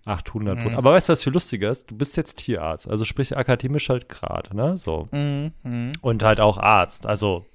[0.05, 0.75] mhm.
[0.75, 1.89] Aber weißt du, was viel lustiger ist?
[1.91, 4.77] Du bist jetzt Tierarzt, also sprich akademisch halt Grad, ne?
[4.77, 5.07] So.
[5.11, 5.51] Mhm.
[5.63, 5.91] Mhm.
[6.01, 7.45] Und halt auch Arzt, also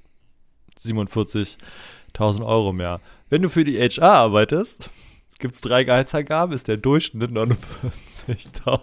[0.84, 3.00] 47.000 Euro mehr.
[3.28, 4.90] Wenn du für die HR arbeitest,
[5.38, 8.80] gibt es drei Gehaltsangaben, ist der Durchschnitt 49.000.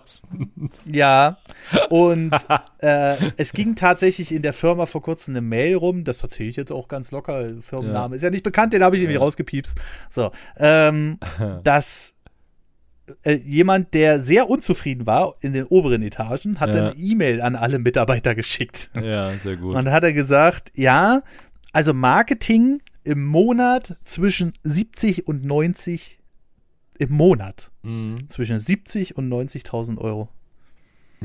[0.86, 1.38] Ja,
[1.90, 2.32] und
[2.80, 6.56] äh, es ging tatsächlich in der Firma vor kurzem eine Mail rum, das erzähle ich
[6.56, 8.16] jetzt auch ganz locker, Firmenname ja.
[8.16, 9.06] ist ja nicht bekannt, den habe ich ja.
[9.08, 9.80] irgendwie rausgepiepst.
[10.10, 11.20] So, ähm,
[11.64, 12.14] dass
[13.24, 16.88] äh, jemand, der sehr unzufrieden war in den oberen Etagen, hat ja.
[16.88, 18.90] eine E-Mail an alle Mitarbeiter geschickt.
[18.96, 19.76] Ja, sehr gut.
[19.76, 21.24] Und hat er gesagt, ja,
[21.74, 26.21] also Marketing im Monat zwischen 70 und 90
[27.02, 27.72] im Monat.
[27.82, 28.30] Mhm.
[28.30, 30.30] Zwischen 70 und 90.000 Euro.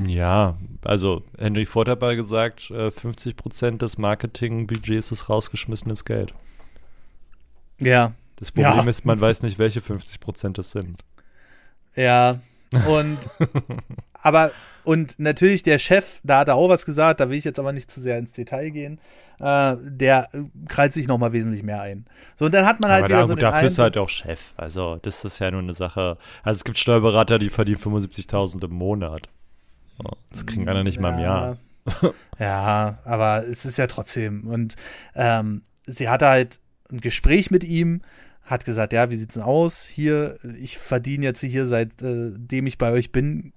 [0.06, 6.34] Ja, also Henry Ford hat mal gesagt, 50 äh, Prozent des Marketingbudgets ist rausgeschmissenes Geld.
[7.78, 8.14] Ja.
[8.36, 8.90] Das Problem ja.
[8.90, 11.02] ist, man weiß nicht, welche 50 Prozent es sind.
[11.94, 12.40] Ja,
[12.86, 13.18] und
[14.12, 14.52] aber
[14.87, 17.72] und natürlich der Chef, da hat er auch was gesagt, da will ich jetzt aber
[17.72, 19.01] nicht zu sehr ins Detail gehen,
[19.41, 20.28] äh, der
[20.68, 22.07] krallt sich nochmal wesentlich mehr ein.
[22.37, 23.99] So, und dann hat man halt aber wieder da, so gut, den dafür ist halt
[23.99, 24.41] auch Chef.
[24.57, 26.18] Also, das ist ja nur eine Sache.
[26.45, 29.28] Also, es gibt Steuerberater, die verdienen 75.000 im Monat.
[30.30, 31.01] Das kriegen einer nicht ja.
[31.03, 31.59] mal im Jahr.
[32.39, 34.47] ja, aber es ist ja trotzdem.
[34.47, 34.76] Und
[35.16, 36.61] ähm, sie hatte halt
[36.93, 38.03] ein Gespräch mit ihm,
[38.45, 39.84] hat gesagt, ja, wie sieht's denn aus?
[39.84, 43.53] Hier, ich verdiene jetzt hier, seitdem äh, ich bei euch bin,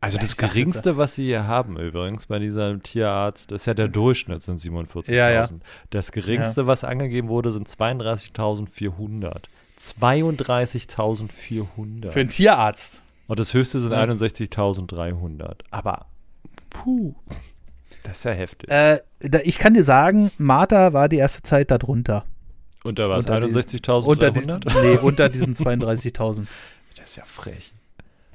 [0.00, 4.44] also das Geringste, was sie hier haben übrigens bei dieser Tierarzt, ist ja der Durchschnitt
[4.44, 5.12] sind 47.000.
[5.12, 5.48] Ja, ja.
[5.90, 6.68] Das Geringste, ja.
[6.68, 9.42] was angegeben wurde, sind 32.400.
[9.80, 12.10] 32.400.
[12.10, 13.02] Für einen Tierarzt.
[13.26, 14.04] Und das höchste sind ja.
[14.04, 15.56] 61.300.
[15.70, 16.06] Aber,
[16.70, 17.14] puh,
[18.04, 18.70] das ist ja heftig.
[18.70, 19.00] Äh,
[19.42, 22.24] ich kann dir sagen, Martha war die erste Zeit darunter.
[22.84, 23.26] Unter was?
[23.26, 24.80] 61.300?
[24.80, 26.46] Nee, unter diesen 32.000.
[26.96, 27.74] Das ist ja frech.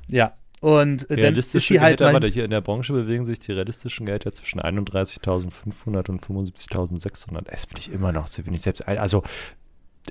[0.07, 0.33] Ja,
[0.63, 3.51] und äh, dann ist sie halt Gehälter, warte, hier in der Branche bewegen sich die
[3.51, 7.43] realistischen Gehälter zwischen 31.500 und 75.600.
[7.51, 8.61] Das finde ich immer noch zu wenig.
[8.61, 9.23] Selbst ein, also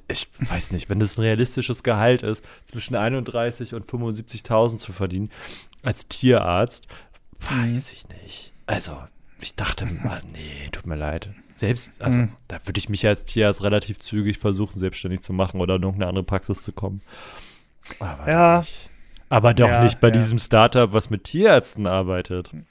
[0.08, 5.30] ich weiß nicht, wenn das ein realistisches Gehalt ist, zwischen 31 und 75.000 zu verdienen
[5.82, 6.86] als Tierarzt,
[7.50, 7.72] mhm.
[7.72, 8.52] weiß ich nicht.
[8.66, 8.98] Also
[9.40, 11.30] ich dachte, ah, nee, tut mir leid.
[11.54, 12.32] Selbst, also mhm.
[12.48, 16.10] da würde ich mich als Tierarzt relativ zügig versuchen, selbstständig zu machen oder in irgendeine
[16.10, 17.00] andere Praxis zu kommen.
[18.00, 18.60] Aber ja.
[18.60, 18.90] Nicht.
[19.32, 20.12] Aber doch ja, nicht bei ja.
[20.12, 22.50] diesem Startup, was mit Tierärzten arbeitet.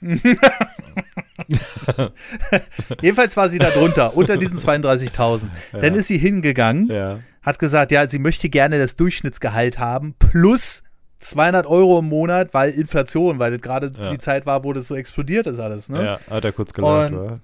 [3.02, 5.48] Jedenfalls war sie da drunter, unter diesen 32.000.
[5.72, 5.80] Ja.
[5.80, 10.84] Dann ist sie hingegangen, hat gesagt, ja, sie möchte gerne das Durchschnittsgehalt haben, plus
[11.16, 14.94] 200 Euro im Monat, weil Inflation, weil das gerade die Zeit war, wo das so
[14.94, 15.88] explodiert ist alles.
[15.88, 16.04] Ne?
[16.04, 17.40] Ja, hat er kurz gelacht, oder?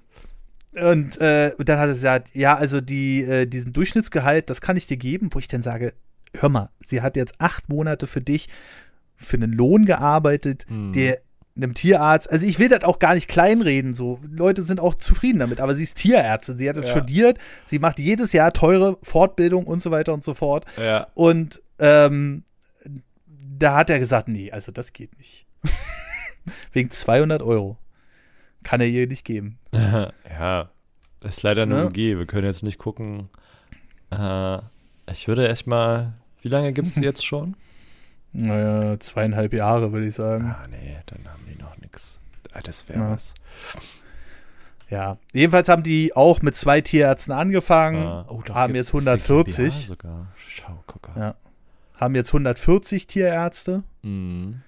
[0.92, 4.86] Und äh, dann hat er gesagt, ja, also die, äh, diesen Durchschnittsgehalt, das kann ich
[4.86, 5.92] dir geben, wo ich dann sage,
[6.36, 8.48] hör mal, sie hat jetzt acht Monate für dich
[9.18, 10.92] für einen Lohn gearbeitet, hm.
[10.92, 11.18] der
[11.56, 15.40] einem Tierarzt, also ich will das auch gar nicht kleinreden, so Leute sind auch zufrieden
[15.40, 16.92] damit, aber sie ist Tierärztin, sie hat es ja.
[16.92, 20.64] studiert, sie macht jedes Jahr teure Fortbildung und so weiter und so fort.
[20.80, 21.08] Ja.
[21.14, 22.44] Und ähm,
[23.58, 25.46] da hat er gesagt, nee, also das geht nicht.
[26.72, 27.76] Wegen 200 Euro.
[28.62, 29.58] Kann er ihr nicht geben.
[29.72, 30.70] ja,
[31.24, 31.88] ist leider nur ja.
[31.88, 32.18] G.
[32.18, 33.28] Wir können jetzt nicht gucken.
[34.10, 34.58] Äh,
[35.10, 37.56] ich würde echt mal, wie lange gibt es jetzt schon?
[38.32, 40.44] Naja, zweieinhalb Jahre, würde ich sagen.
[40.44, 42.20] Ah, nee, dann haben die noch nichts.
[42.52, 43.10] Ah, das wäre ja.
[43.10, 43.34] was.
[44.90, 48.26] Ja, jedenfalls haben die auch mit zwei Tierärzten angefangen, ah.
[48.28, 49.86] oh, haben jetzt 140.
[49.86, 50.28] Sogar.
[50.46, 50.82] Schau,
[51.16, 51.34] ja.
[51.94, 53.82] Haben jetzt 140 Tierärzte.
[54.02, 54.62] Mhm.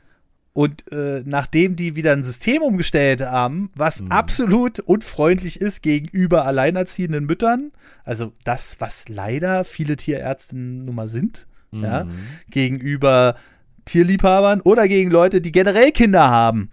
[0.53, 4.11] Und äh, nachdem die wieder ein System umgestellt haben, was mhm.
[4.11, 7.73] absolut unfreundlich ist gegenüber alleinerziehenden Müttern,
[8.05, 11.85] also das, was leider viele Tierärzte nun mal sind, mhm.
[11.85, 12.07] ja,
[12.51, 13.37] gegenüber
[13.85, 16.69] Tierliebhabern oder gegen Leute, die generell Kinder haben.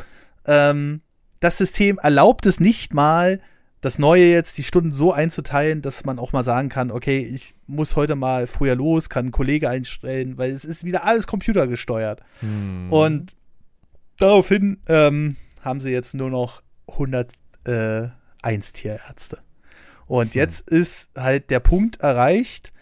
[0.45, 1.01] Ähm,
[1.39, 3.39] das System erlaubt es nicht mal,
[3.81, 7.53] das Neue jetzt, die Stunden so einzuteilen, dass man auch mal sagen kann, okay, ich
[7.67, 12.21] muss heute mal früher los, kann einen Kollege einstellen, weil es ist wieder alles computergesteuert.
[12.41, 12.91] Mhm.
[12.91, 13.35] Und
[14.17, 17.31] daraufhin ähm, haben sie jetzt nur noch 101
[17.65, 19.39] äh, Tierärzte.
[20.07, 20.39] Und hm.
[20.39, 22.73] jetzt ist halt der Punkt erreicht,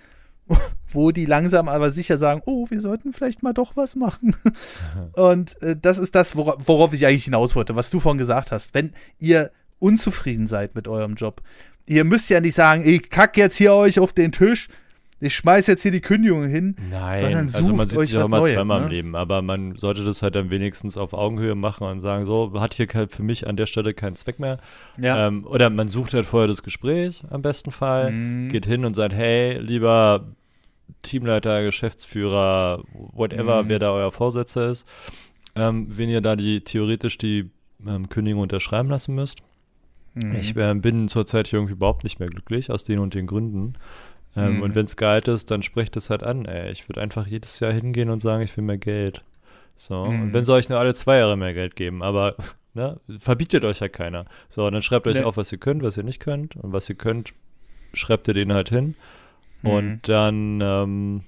[0.96, 4.36] wo die langsam aber sicher sagen, oh, wir sollten vielleicht mal doch was machen.
[5.14, 8.52] Und äh, das ist das, wora worauf ich eigentlich hinaus wollte, was du vorhin gesagt
[8.52, 8.74] hast.
[8.74, 11.42] Wenn ihr unzufrieden seid mit eurem Job,
[11.86, 14.70] ihr müsst ja nicht sagen, ich kack jetzt hier euch auf den Tisch,
[15.22, 16.76] ich schmeiß jetzt hier die Kündigung hin.
[16.92, 18.86] Nein, also man sieht sich auch mal zweimal ne?
[18.86, 22.52] im Leben, aber man sollte das halt dann wenigstens auf Augenhöhe machen und sagen, so,
[22.60, 24.60] hat hier für mich an der Stelle keinen Zweck mehr.
[24.98, 25.28] Ja.
[25.28, 28.50] Ähm, oder man sucht halt vorher das Gespräch am besten Fall, mhm.
[28.50, 30.26] geht hin und sagt, hey, lieber
[31.02, 33.70] Teamleiter, Geschäftsführer, whatever, mhm.
[33.70, 34.88] wer da euer Vorsetzer ist,
[35.56, 37.50] ähm, wenn ihr da die theoretisch die
[37.86, 39.40] ähm, Kündigung unterschreiben lassen müsst.
[40.16, 40.36] Mhm.
[40.36, 43.74] Ich äh, bin zurzeit irgendwie überhaupt nicht mehr glücklich, aus den und den Gründen.
[44.36, 44.62] Ähm, mhm.
[44.64, 46.46] Und wenn es Gehalt ist, dann sprecht es halt an.
[46.46, 46.72] Ey.
[46.72, 49.24] Ich würde einfach jedes Jahr hingehen und sagen, ich will mehr Geld.
[49.76, 50.06] So.
[50.06, 50.22] Mhm.
[50.22, 52.36] Und wenn sie euch nur alle zwei Jahre mehr Geld geben, aber
[52.74, 54.26] ne, verbietet euch ja keiner.
[54.50, 55.24] So, dann schreibt euch nee.
[55.24, 56.56] auf, was ihr könnt, was ihr nicht könnt.
[56.56, 57.34] Und was ihr könnt,
[57.94, 58.96] schreibt ihr denen halt hin.
[59.66, 59.72] Mhm.
[59.72, 61.24] Und dann ähm,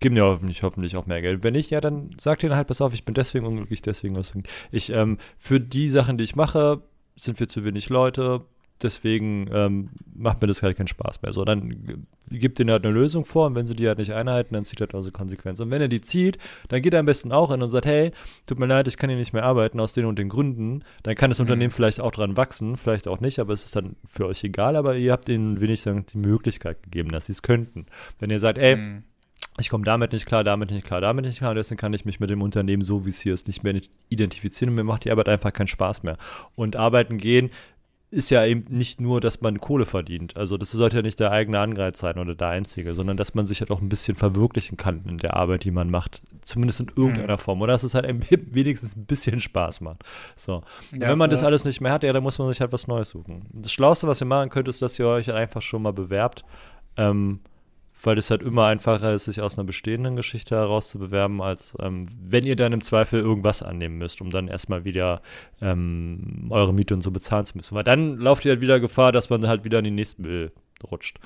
[0.00, 1.42] geben die hoffentlich, hoffentlich auch mehr Geld.
[1.44, 4.44] Wenn nicht, ja, dann sagt ihnen halt, pass auf, ich bin deswegen unglücklich, deswegen, deswegen.
[4.70, 6.82] Ich, ähm, für die Sachen, die ich mache,
[7.16, 8.42] sind wir zu wenig Leute,
[8.82, 11.32] deswegen ähm, macht mir das halt keinen Spaß mehr.
[11.32, 14.54] So, dann gibt ihnen halt eine Lösung vor und wenn sie die halt nicht einhalten,
[14.54, 15.62] dann zieht er halt also Konsequenzen.
[15.62, 18.12] Und wenn er die zieht, dann geht er am besten auch hin und sagt, hey,
[18.46, 20.84] tut mir leid, ich kann hier nicht mehr arbeiten aus den und den Gründen.
[21.02, 21.44] Dann kann das mhm.
[21.44, 24.76] Unternehmen vielleicht auch dran wachsen, vielleicht auch nicht, aber es ist dann für euch egal,
[24.76, 27.86] aber ihr habt ihnen wenigstens die Möglichkeit gegeben, dass sie es könnten.
[28.18, 29.02] Wenn ihr sagt, ey, mhm
[29.60, 31.54] ich komme damit nicht klar, damit nicht klar, damit nicht klar.
[31.54, 34.70] Deswegen kann ich mich mit dem Unternehmen so, wie es hier ist, nicht mehr identifizieren
[34.70, 36.16] und mir macht die Arbeit einfach keinen Spaß mehr.
[36.54, 37.50] Und arbeiten gehen
[38.10, 40.36] ist ja eben nicht nur, dass man Kohle verdient.
[40.36, 43.46] Also das sollte ja nicht der eigene Anreiz sein oder der einzige, sondern dass man
[43.46, 46.22] sich halt auch ein bisschen verwirklichen kann in der Arbeit, die man macht.
[46.42, 47.40] Zumindest in irgendeiner mhm.
[47.40, 47.60] Form.
[47.60, 48.06] Oder dass es halt
[48.54, 50.04] wenigstens ein bisschen Spaß macht.
[50.36, 50.62] So.
[50.92, 51.36] Ja, wenn man ja.
[51.36, 53.46] das alles nicht mehr hat, ja, dann muss man sich halt was Neues suchen.
[53.52, 56.44] Das Schlauste, was ihr machen könnt, ist, dass ihr euch einfach schon mal bewerbt.
[56.96, 57.40] Ähm,
[58.02, 61.74] weil es halt immer einfacher ist, sich aus einer bestehenden Geschichte heraus zu bewerben, als
[61.80, 65.20] ähm, wenn ihr dann im Zweifel irgendwas annehmen müsst, um dann erstmal wieder
[65.60, 67.74] ähm, eure Miete und so bezahlen zu müssen.
[67.74, 70.52] Weil dann lauft ihr halt wieder Gefahr, dass man halt wieder in die nächsten Müll
[70.90, 71.18] rutscht.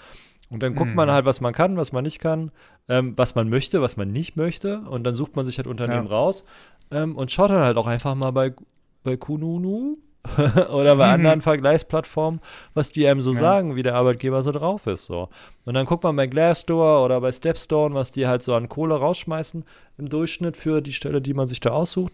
[0.48, 0.96] Und dann guckt mhm.
[0.96, 2.50] man halt, was man kann, was man nicht kann,
[2.88, 4.80] ähm, was man möchte, was man nicht möchte.
[4.80, 6.12] Und dann sucht man sich halt Unternehmen ja.
[6.12, 6.44] raus
[6.90, 8.54] ähm, und schaut dann halt auch einfach mal bei,
[9.02, 9.98] bei Kununu
[10.72, 11.14] oder bei mhm.
[11.14, 12.40] anderen Vergleichsplattformen,
[12.74, 13.38] was die einem so ja.
[13.38, 15.06] sagen, wie der Arbeitgeber so drauf ist.
[15.06, 15.28] So.
[15.64, 18.94] Und dann guckt man bei Glassdoor oder bei Stepstone, was die halt so an Kohle
[18.94, 19.64] rausschmeißen
[19.98, 22.12] im Durchschnitt für die Stelle, die man sich da aussucht.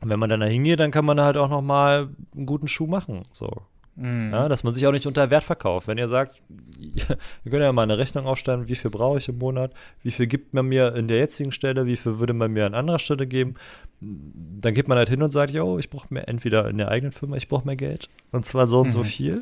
[0.00, 2.46] Und wenn man dann da hingeht, dann kann man da halt auch noch mal einen
[2.46, 3.22] guten Schuh machen.
[3.32, 3.50] So.
[3.96, 4.30] Mhm.
[4.30, 5.88] Ja, dass man sich auch nicht unter Wert verkauft.
[5.88, 6.42] Wenn ihr sagt,
[6.78, 9.72] wir können ja mal eine Rechnung aufstellen, wie viel brauche ich im Monat,
[10.02, 12.74] wie viel gibt man mir in der jetzigen Stelle, wie viel würde man mir an
[12.74, 13.54] anderer Stelle geben,
[14.00, 17.12] dann geht man halt hin und sagt, yo, ich brauche mehr entweder in der eigenen
[17.12, 18.10] Firma, ich brauche mehr Geld.
[18.30, 19.04] Und zwar so und so mhm.
[19.04, 19.40] viel.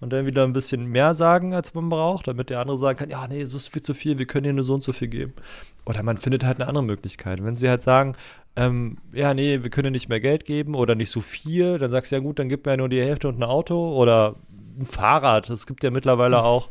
[0.00, 3.10] Und dann wieder ein bisschen mehr sagen, als man braucht, damit der andere sagen kann,
[3.10, 5.08] ja, nee, so ist viel zu viel, wir können dir nur so und so viel
[5.08, 5.34] geben.
[5.86, 7.44] Oder man findet halt eine andere Möglichkeit.
[7.44, 8.14] Wenn sie halt sagen,
[8.56, 12.12] ähm, ja, nee, wir können nicht mehr Geld geben oder nicht so viel, dann sagst
[12.12, 14.36] du, ja gut, dann gib mir ja nur die Hälfte und ein Auto oder
[14.78, 15.50] ein Fahrrad.
[15.50, 16.68] Es gibt ja mittlerweile auch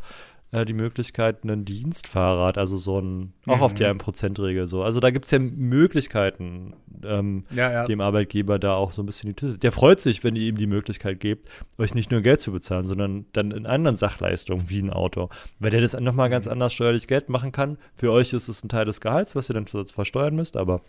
[0.53, 3.63] äh, die Möglichkeit, ein Dienstfahrrad, also so ein, auch mhm.
[3.63, 4.83] auf die 1%-Regel so.
[4.83, 7.85] Also da gibt es ja Möglichkeiten, ähm, ja, ja.
[7.85, 10.67] dem Arbeitgeber da auch so ein bisschen die Der freut sich, wenn ihr ihm die
[10.67, 11.47] Möglichkeit gebt,
[11.79, 15.29] euch nicht nur Geld zu bezahlen, sondern dann in anderen Sachleistungen wie ein Auto.
[15.57, 16.51] Weil der das nochmal ganz mhm.
[16.51, 17.79] anders steuerlich Geld machen kann.
[17.95, 20.81] Für euch ist es ein Teil des Gehalts, was ihr dann versteuern müsst, aber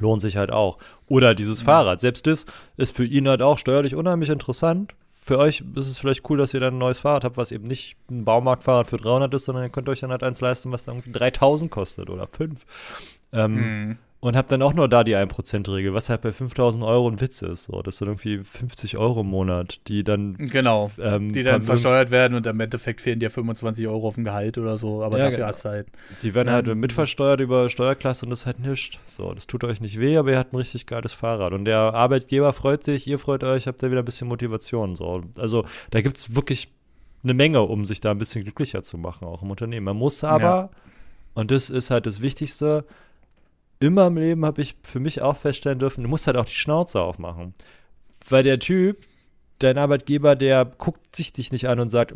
[0.00, 0.78] lohnt sich halt auch.
[1.06, 1.66] Oder dieses mhm.
[1.66, 2.00] Fahrrad.
[2.00, 6.28] Selbst das ist für ihn halt auch steuerlich unheimlich interessant, für euch ist es vielleicht
[6.28, 9.32] cool, dass ihr dann ein neues Fahrrad habt, was eben nicht ein Baumarktfahrrad für 300
[9.34, 12.64] ist, sondern ihr könnt euch dann halt eins leisten, was dann 3000 kostet oder 5.
[13.32, 17.08] Ähm, mhm und habe dann auch nur da die 1%-Regel, was halt bei 5000 Euro
[17.08, 17.64] ein Witz ist.
[17.64, 17.82] So.
[17.82, 20.36] Das sind irgendwie 50 Euro im Monat, die dann.
[20.36, 20.92] Genau.
[21.00, 24.58] Ähm, die dann versteuert werden und im Endeffekt fehlen dir 25 Euro auf dem Gehalt
[24.58, 25.48] oder so, aber ja, dafür genau.
[25.48, 25.88] hast du halt.
[26.22, 29.00] Die werden halt mitversteuert über Steuerklasse und das ist halt nichts.
[29.06, 31.52] So, das tut euch nicht weh, aber ihr habt ein richtig geiles Fahrrad.
[31.52, 34.94] Und der Arbeitgeber freut sich, ihr freut euch, habt da wieder ein bisschen Motivation.
[34.94, 35.22] So.
[35.36, 36.68] Also da gibt es wirklich
[37.24, 39.86] eine Menge, um sich da ein bisschen glücklicher zu machen, auch im Unternehmen.
[39.86, 40.70] Man muss aber, ja.
[41.34, 42.84] und das ist halt das Wichtigste,
[43.82, 46.54] immer im Leben habe ich für mich auch feststellen dürfen, du musst halt auch die
[46.54, 47.54] Schnauze aufmachen.
[48.28, 48.98] Weil der Typ,
[49.58, 52.14] dein Arbeitgeber, der guckt sich dich nicht an und sagt,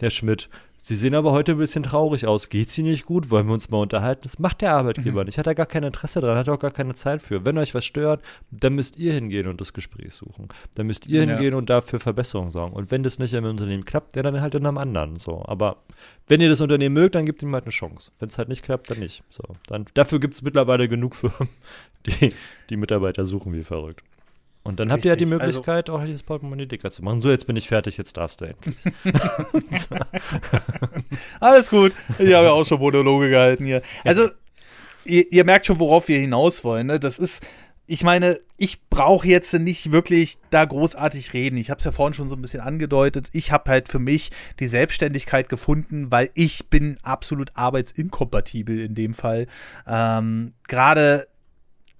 [0.00, 0.48] der Schmidt,
[0.88, 2.48] Sie sehen aber heute ein bisschen traurig aus.
[2.48, 3.28] Geht's Ihnen nicht gut?
[3.28, 4.22] Wollen wir uns mal unterhalten?
[4.22, 5.26] Das macht der Arbeitgeber mhm.
[5.26, 5.36] nicht.
[5.36, 7.44] Hat er gar kein Interesse dran, hat auch gar keine Zeit für.
[7.44, 10.48] Wenn euch was stört, dann müsst ihr hingehen und das Gespräch suchen.
[10.76, 11.28] Dann müsst ihr ja.
[11.28, 12.72] hingehen und dafür Verbesserungen sorgen.
[12.72, 15.18] Und wenn das nicht im Unternehmen klappt, ja, dann halt in einem anderen.
[15.18, 15.44] So.
[15.44, 15.76] Aber
[16.26, 18.10] wenn ihr das Unternehmen mögt, dann gebt ihm halt eine Chance.
[18.18, 19.22] Wenn es halt nicht klappt, dann nicht.
[19.28, 19.42] So.
[19.66, 21.50] Dann, dafür gibt es mittlerweile genug Firmen,
[22.06, 22.32] die
[22.70, 24.02] die Mitarbeiter suchen wie verrückt.
[24.68, 27.22] Und dann habt ihr ja die also Möglichkeit, also, auch dieses Portemonnaie dicker zu machen.
[27.22, 28.76] So, jetzt bin ich fertig, jetzt darfst du endlich.
[31.40, 31.94] Alles gut.
[32.18, 33.80] Ich habe ja auch schon Monologe gehalten hier.
[34.04, 34.28] Also,
[35.06, 36.88] ihr, ihr merkt schon, worauf wir hinaus wollen.
[36.88, 37.00] Ne?
[37.00, 37.42] Das ist,
[37.86, 41.56] ich meine, ich brauche jetzt nicht wirklich da großartig reden.
[41.56, 43.30] Ich habe es ja vorhin schon so ein bisschen angedeutet.
[43.32, 49.14] Ich habe halt für mich die Selbstständigkeit gefunden, weil ich bin absolut arbeitsinkompatibel in dem
[49.14, 49.46] Fall.
[49.86, 51.26] Ähm, Gerade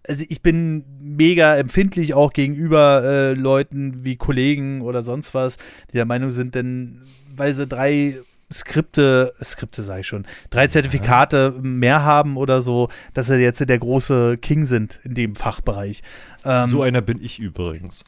[0.07, 5.57] also ich bin mega empfindlich auch gegenüber äh, Leuten wie Kollegen oder sonst was,
[5.91, 7.03] die der Meinung sind, denn
[7.35, 8.21] weil sie drei
[8.53, 13.79] Skripte, Skripte sage ich schon, drei Zertifikate mehr haben oder so, dass sie jetzt der
[13.79, 16.03] große King sind in dem Fachbereich.
[16.45, 18.05] Ähm, so einer bin ich übrigens.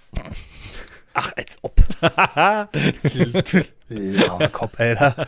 [1.13, 1.75] Ach, als ob.
[2.01, 2.69] ja,
[4.53, 5.15] Kopf, Alter.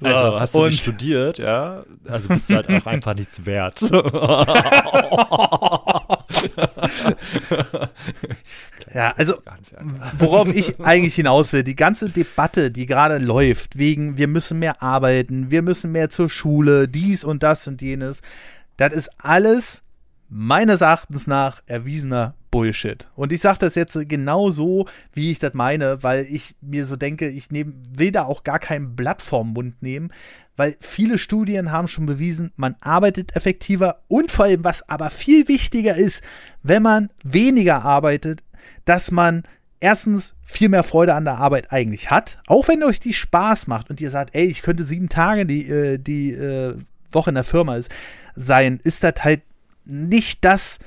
[0.00, 1.84] so, also, hast du nicht studiert, ja?
[2.08, 3.80] Also bist du halt auch einfach nichts wert.
[8.92, 9.34] ja, also,
[10.18, 14.82] worauf ich eigentlich hinaus will, die ganze Debatte, die gerade läuft, wegen wir müssen mehr
[14.82, 18.22] arbeiten, wir müssen mehr zur Schule, dies und das und jenes,
[18.76, 19.84] das ist alles
[20.28, 23.08] meines Erachtens nach erwiesener Bullshit.
[23.14, 26.96] Und ich sage das jetzt genau so, wie ich das meine, weil ich mir so
[26.96, 30.10] denke, ich nehm, will da auch gar kein Blatt vorm Mund nehmen,
[30.56, 35.48] weil viele Studien haben schon bewiesen, man arbeitet effektiver und vor allem, was aber viel
[35.48, 36.24] wichtiger ist,
[36.62, 38.42] wenn man weniger arbeitet,
[38.84, 39.44] dass man
[39.80, 43.90] erstens viel mehr Freude an der Arbeit eigentlich hat, auch wenn euch die Spaß macht
[43.90, 46.74] und ihr sagt, ey, ich könnte sieben Tage die, äh, die äh,
[47.12, 47.78] Woche in der Firma
[48.34, 49.42] sein, ist das halt
[49.84, 50.78] nicht das,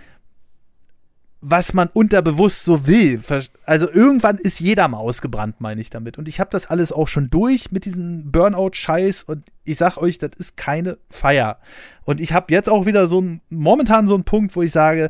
[1.42, 3.20] was man unterbewusst so will.
[3.66, 6.18] Also irgendwann ist jeder mal ausgebrannt, meine ich damit.
[6.20, 10.20] Und ich habe das alles auch schon durch mit diesem Burnout-Scheiß und ich sag euch,
[10.20, 11.58] das ist keine Feier.
[12.04, 15.10] Und ich habe jetzt auch wieder so ein, momentan so einen Punkt, wo ich sage,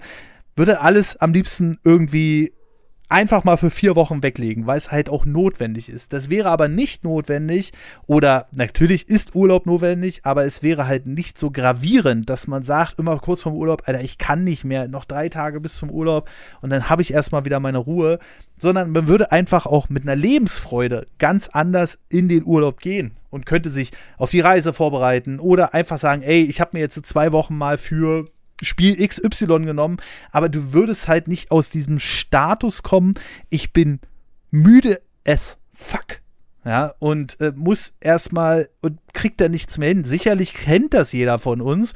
[0.55, 2.53] würde alles am liebsten irgendwie
[3.11, 6.13] einfach mal für vier Wochen weglegen, weil es halt auch notwendig ist.
[6.13, 7.73] Das wäre aber nicht notwendig
[8.07, 12.99] oder natürlich ist Urlaub notwendig, aber es wäre halt nicht so gravierend, dass man sagt,
[12.99, 16.29] immer kurz vorm Urlaub, Alter, ich kann nicht mehr, noch drei Tage bis zum Urlaub
[16.61, 18.19] und dann habe ich erstmal wieder meine Ruhe,
[18.57, 23.45] sondern man würde einfach auch mit einer Lebensfreude ganz anders in den Urlaub gehen und
[23.45, 27.31] könnte sich auf die Reise vorbereiten oder einfach sagen, ey, ich habe mir jetzt zwei
[27.31, 28.25] Wochen mal für
[28.61, 29.97] Spiel XY genommen,
[30.31, 33.15] aber du würdest halt nicht aus diesem Status kommen,
[33.49, 33.99] ich bin
[34.51, 36.21] müde as fuck.
[36.63, 40.03] Ja, und äh, muss erstmal und kriegt da nichts mehr hin.
[40.03, 41.93] Sicherlich kennt das jeder von uns,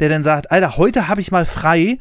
[0.00, 1.98] der dann sagt, Alter, heute habe ich mal frei.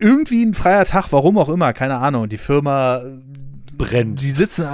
[0.00, 2.28] Irgendwie ein freier Tag, warum auch immer, keine Ahnung.
[2.28, 3.02] Die Firma
[3.78, 4.22] brennt.
[4.22, 4.64] Die sitzen.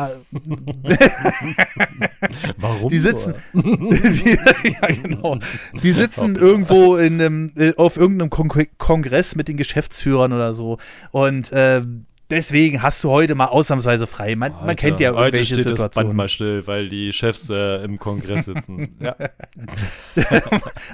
[2.56, 2.88] Warum?
[2.88, 3.34] Die sitzen.
[3.52, 4.38] die,
[4.70, 5.38] ja, genau.
[5.82, 10.78] Die sitzen irgendwo in einem, äh, auf irgendeinem Kon Kongress mit den Geschäftsführern oder so.
[11.12, 11.82] Und äh,
[12.30, 14.36] deswegen hast du heute mal ausnahmsweise frei.
[14.36, 16.10] Man, Alter, man kennt ja irgendwelche steht Situationen.
[16.10, 18.96] Das mal still, weil die Chefs äh, im Kongress sitzen.
[19.00, 19.16] ja.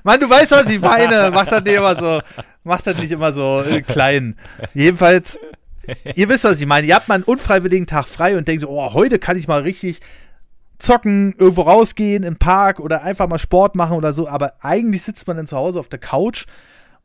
[0.04, 1.30] Mann, du weißt, was ich meine.
[1.32, 2.20] Mach das nicht immer so.
[2.64, 4.36] macht das nicht immer so äh, klein.
[4.74, 5.38] Jedenfalls,
[6.14, 6.86] ihr wisst, was ich meine.
[6.86, 9.62] Ihr habt mal einen unfreiwilligen Tag frei und denkt so, oh, heute kann ich mal
[9.62, 10.00] richtig
[10.78, 14.28] zocken, irgendwo rausgehen, im Park oder einfach mal Sport machen oder so.
[14.28, 16.46] Aber eigentlich sitzt man dann zu Hause auf der Couch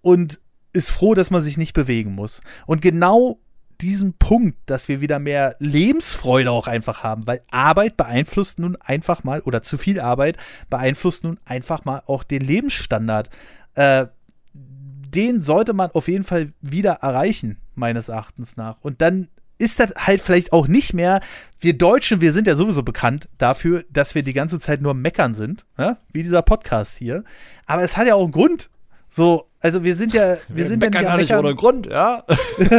[0.02, 0.40] und
[0.74, 2.42] ist froh, dass man sich nicht bewegen muss.
[2.66, 3.40] Und genau
[3.82, 9.24] diesen Punkt, dass wir wieder mehr Lebensfreude auch einfach haben, weil Arbeit beeinflusst nun einfach
[9.24, 10.38] mal, oder zu viel Arbeit
[10.70, 13.30] beeinflusst nun einfach mal auch den Lebensstandard.
[13.76, 14.08] Äh,
[14.54, 18.78] den sollte man auf jeden Fall wieder erreichen, meines Erachtens nach.
[18.82, 21.22] Und dann ist das halt vielleicht auch nicht mehr,
[21.60, 25.34] wir Deutschen, wir sind ja sowieso bekannt dafür, dass wir die ganze Zeit nur meckern
[25.34, 25.98] sind, ja?
[26.12, 27.24] wie dieser Podcast hier.
[27.66, 28.70] Aber es hat ja auch einen Grund.
[29.10, 32.24] So, also wir sind ja, wir, wir sind ja nicht, nicht ohne Grund, ja.
[32.58, 32.70] wir,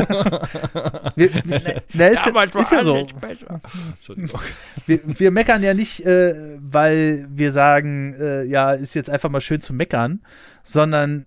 [1.17, 3.07] wir, na, ist, ja, ist ja so.
[4.87, 9.41] wir, wir meckern ja nicht, äh, weil wir sagen, äh, ja, ist jetzt einfach mal
[9.41, 10.21] schön zu meckern,
[10.63, 11.25] sondern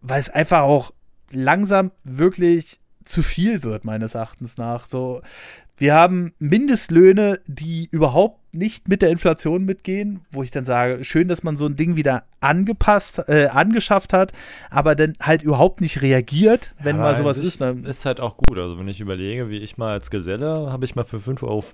[0.00, 0.92] weil es einfach auch
[1.32, 4.86] langsam wirklich zu viel wird, meines Erachtens nach.
[4.86, 5.22] So,
[5.76, 11.26] wir haben Mindestlöhne, die überhaupt nicht mit der Inflation mitgehen, wo ich dann sage, schön,
[11.26, 14.32] dass man so ein Ding wieder angepasst, äh, angeschafft hat,
[14.70, 17.60] aber dann halt überhaupt nicht reagiert, wenn ja, mal sowas ist.
[17.60, 18.58] Dann ist halt auch gut.
[18.58, 21.64] Also wenn ich überlege, wie ich mal als Geselle, habe ich mal für 5,50 Euro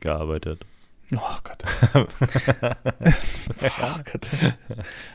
[0.00, 0.64] gearbeitet.
[1.12, 1.64] Oh Gott.
[1.94, 2.06] oh
[4.04, 4.26] Gott.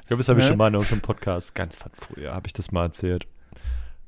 [0.01, 2.53] Ich glaube, das habe ich schon mal in unserem Podcast ganz von früher, habe ich
[2.53, 3.25] das mal erzählt.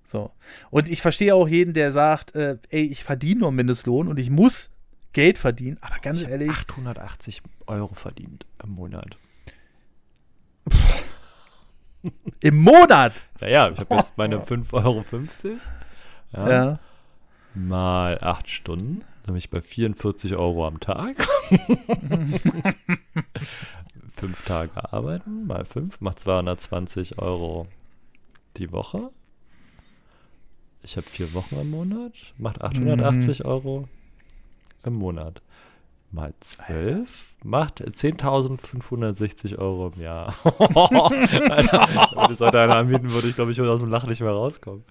[0.06, 0.32] So.
[0.72, 4.30] Und ich verstehe auch jeden, der sagt, äh, ey, ich verdiene nur Mindestlohn und ich
[4.30, 4.72] muss
[5.14, 5.78] Geld verdienen.
[5.80, 6.50] Aber ganz ich ehrlich.
[6.50, 9.18] 880 Euro verdient im Monat.
[12.42, 13.24] Im Monat?
[13.40, 15.06] Naja, ich habe jetzt meine 5,50 Euro.
[16.34, 16.80] Ja, ja.
[17.54, 19.06] Mal 8 Stunden.
[19.30, 21.16] Nämlich bei 44 Euro am Tag.
[24.16, 27.68] fünf Tage arbeiten, mal fünf, macht 220 Euro
[28.58, 29.12] die Woche.
[30.82, 33.46] Ich habe vier Wochen im Monat, macht 880 mhm.
[33.46, 33.88] Euro
[34.84, 35.44] im Monat.
[36.10, 40.34] Mal zwölf macht 10.560 Euro im Jahr.
[40.44, 44.22] Alter, wenn ich heute einer anbieten würde, ich glaube, ich würde aus dem Lachen nicht
[44.22, 44.84] mehr rauskommen.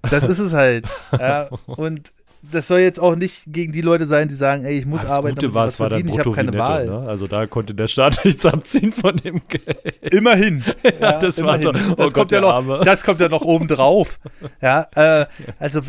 [0.00, 0.88] Das ist es halt.
[1.18, 1.50] Ja.
[1.66, 5.02] Und das soll jetzt auch nicht gegen die Leute sein, die sagen, ey, ich muss
[5.02, 6.86] das arbeiten, Gute damit ich was verdiene, ich habe keine Wahl.
[6.86, 7.08] Ne?
[7.08, 9.96] Also da konnte der Staat nichts abziehen von dem Geld.
[10.12, 10.64] Immerhin.
[11.00, 11.62] ja, das, immerhin.
[11.62, 14.18] So, oh das, kommt ja noch, das kommt ja noch oben drauf.
[14.60, 15.26] ja, äh,
[15.58, 15.80] also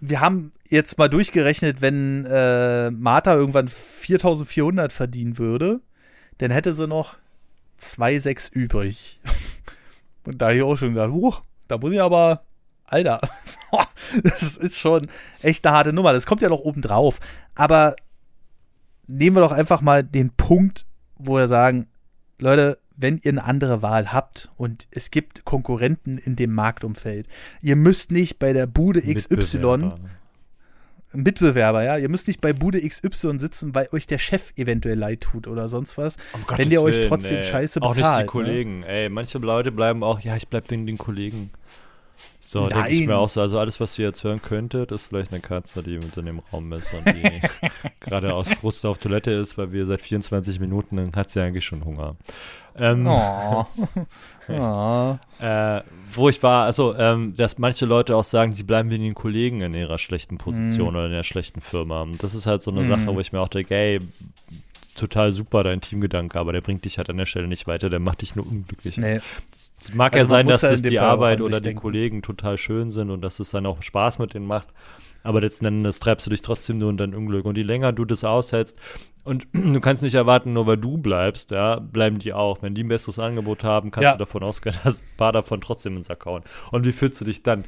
[0.00, 5.80] wir haben jetzt mal durchgerechnet, wenn äh, Martha irgendwann 4400 verdienen würde,
[6.38, 7.16] dann hätte sie noch
[7.80, 9.20] 2,6 übrig.
[10.24, 11.34] Und da hier auch schon gedacht, uh,
[11.68, 12.44] da muss ich aber
[12.86, 13.18] Alter,
[14.22, 15.02] das ist schon
[15.42, 16.12] echt eine harte Nummer.
[16.12, 17.20] Das kommt ja noch oben drauf.
[17.54, 17.96] Aber
[19.06, 21.86] nehmen wir doch einfach mal den Punkt, wo wir sagen,
[22.38, 27.26] Leute, wenn ihr eine andere Wahl habt und es gibt Konkurrenten in dem Marktumfeld,
[27.60, 29.98] ihr müsst nicht bei der Bude XY Mitbewerber.
[31.12, 31.96] Mitbewerber, ja.
[31.96, 35.68] Ihr müsst nicht bei Bude XY sitzen, weil euch der Chef eventuell leid tut oder
[35.68, 36.16] sonst was.
[36.32, 37.42] Um wenn der euch trotzdem ey.
[37.42, 37.84] scheiße bezahlt.
[37.84, 38.26] Auch nicht die ne?
[38.26, 38.80] Kollegen.
[38.80, 38.86] Ne?
[38.86, 41.50] Ey, manche Leute bleiben auch, ja, ich bleib wegen den Kollegen.
[42.46, 45.32] So, denke ich mir auch so, also alles, was ihr jetzt hören könntet, ist vielleicht
[45.32, 47.40] eine Katze, die mit in dem Raum ist und die
[48.00, 51.64] gerade aus Frust auf Toilette ist, weil wir seit 24 Minuten, dann hat sie eigentlich
[51.64, 52.16] schon Hunger.
[52.76, 53.66] Ähm, oh.
[54.48, 55.18] oh.
[55.40, 55.80] äh,
[56.12, 59.62] wo ich war, also, ähm, dass manche Leute auch sagen, sie bleiben wegen den Kollegen
[59.62, 60.96] in ihrer schlechten Position mm.
[60.96, 62.02] oder in der schlechten Firma.
[62.02, 62.88] Und das ist halt so eine mm.
[62.88, 64.00] Sache, wo ich mir auch denke, ey,
[64.96, 68.00] total super, dein Teamgedanke, aber der bringt dich halt an der Stelle nicht weiter, der
[68.00, 68.96] macht dich nur unglücklich.
[68.96, 69.20] Nee.
[69.88, 71.80] Es mag also ja sein, dass das die Arbeit oder die denken.
[71.80, 74.68] Kollegen total schön sind und dass es dann auch Spaß mit denen macht.
[75.22, 77.46] Aber letzten Endes treibst du dich trotzdem nur in dein Unglück.
[77.46, 78.78] Und je länger du das aushältst,
[79.24, 82.62] und du kannst nicht erwarten, nur weil du bleibst, ja, bleiben die auch.
[82.62, 84.12] Wenn die ein besseres Angebot haben, kannst ja.
[84.12, 86.44] du davon ausgehen, dass ein paar davon trotzdem ins Account.
[86.70, 87.64] Und wie fühlst du dich dann?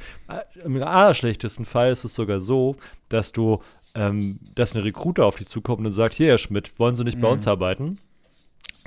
[0.63, 2.77] Im allerschlechtesten Fall ist es sogar so,
[3.09, 3.61] dass du,
[3.95, 7.17] ähm, dass eine Recruiter auf dich zukommt und sagt, hier, Herr Schmidt, wollen Sie nicht
[7.17, 7.21] mhm.
[7.21, 7.99] bei uns arbeiten?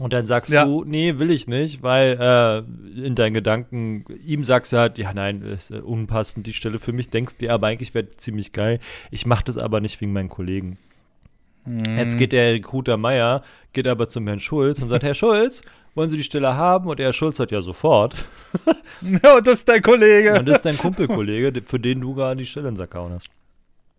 [0.01, 0.65] Und dann sagst ja.
[0.65, 5.13] du, nee, will ich nicht, weil äh, in deinen Gedanken, ihm sagst du halt, ja,
[5.13, 8.81] nein, ist äh, unpassend die Stelle für mich, denkst dir aber eigentlich wäre ziemlich geil.
[9.11, 10.79] Ich mache das aber nicht wegen meinen Kollegen.
[11.67, 13.43] Jetzt geht der Recruiter Meier,
[13.75, 15.61] geht aber zum Herrn Schulz und sagt, Herr Schulz,
[15.95, 16.89] wollen Sie die Stelle haben?
[16.89, 18.25] Und Herr Schulz hat ja sofort.
[19.03, 20.39] ja, und das ist dein Kollege.
[20.39, 23.29] Und das ist dein Kumpelkollege, für den du gerade die Stelle in Sack hast.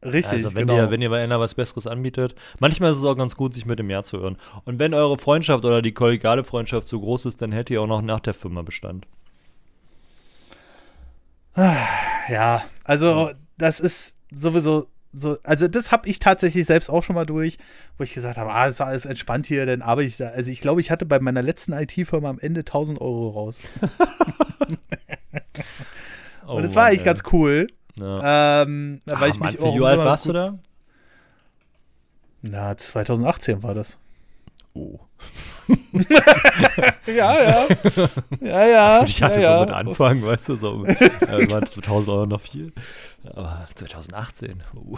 [0.03, 0.77] Richtig, Also wenn, genau.
[0.77, 3.65] ihr, wenn ihr bei einer was Besseres anbietet, manchmal ist es auch ganz gut, sich
[3.65, 4.37] mit dem Ja zu hören.
[4.65, 7.87] Und wenn eure Freundschaft oder die kollegiale Freundschaft so groß ist, dann hättet ihr auch
[7.87, 9.05] noch nach der Firma Bestand.
[11.55, 17.25] Ja, also das ist sowieso so, also das habe ich tatsächlich selbst auch schon mal
[17.25, 17.57] durch,
[17.97, 20.29] wo ich gesagt habe, ah, ist alles entspannt hier, dann arbeite ich da.
[20.29, 23.59] Also ich glaube, ich hatte bei meiner letzten IT-Firma am Ende 1000 Euro raus.
[26.47, 27.67] Oh, Und das war eigentlich Mann, ganz cool.
[27.95, 28.63] Ja.
[28.63, 30.59] Ähm, weil Ah, ich Mann, mich wie auch alt warst du gut- da?
[32.43, 33.97] Na, 2018 war das.
[34.73, 34.99] Oh.
[37.07, 37.67] Ja, ja.
[38.39, 39.03] ja, ja.
[39.05, 39.65] Ich hatte ja, so ja.
[39.65, 42.71] mit Anfang, weißt du, so äh, waren 2000 Euro noch viel.
[43.25, 44.97] Aber 2018, uh.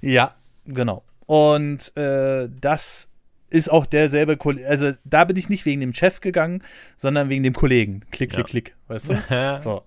[0.00, 0.34] Ja,
[0.66, 1.02] genau.
[1.26, 3.08] Und äh, das
[3.50, 4.68] ist auch derselbe Kollege.
[4.68, 6.62] Also da bin ich nicht wegen dem Chef gegangen,
[6.96, 8.00] sondern wegen dem Kollegen.
[8.10, 8.44] Klick, klick, Ja.
[8.44, 8.76] klick.
[8.88, 9.60] Weißt du?
[9.60, 9.82] So.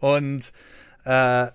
[0.00, 0.52] Und
[1.04, 1.48] äh,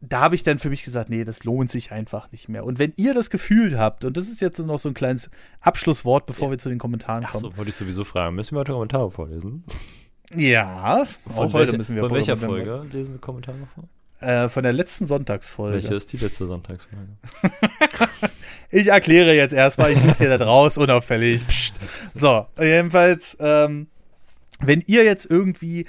[0.00, 2.64] da habe ich dann für mich gesagt, nee, das lohnt sich einfach nicht mehr.
[2.64, 5.28] Und wenn ihr das Gefühl habt, und das ist jetzt noch so ein kleines
[5.60, 7.46] Abschlusswort, bevor wir zu den Kommentaren kommen.
[7.46, 8.36] Achso, wollte ich sowieso fragen.
[8.36, 9.64] Müssen wir heute Kommentare vorlesen?
[10.34, 13.88] Ja, Von auch heute welcher- müssen wir Von welcher Folge lesen wir Kommentare vor?
[14.20, 15.74] Äh, von der letzten Sonntagsfolge.
[15.74, 17.06] Welche ist die letzte Sonntagsfolge?
[18.70, 21.46] Ich erkläre jetzt erstmal, ich suche dir das raus, unauffällig.
[21.46, 21.74] Psst.
[22.14, 23.86] So, jedenfalls, ähm,
[24.60, 25.86] wenn ihr jetzt irgendwie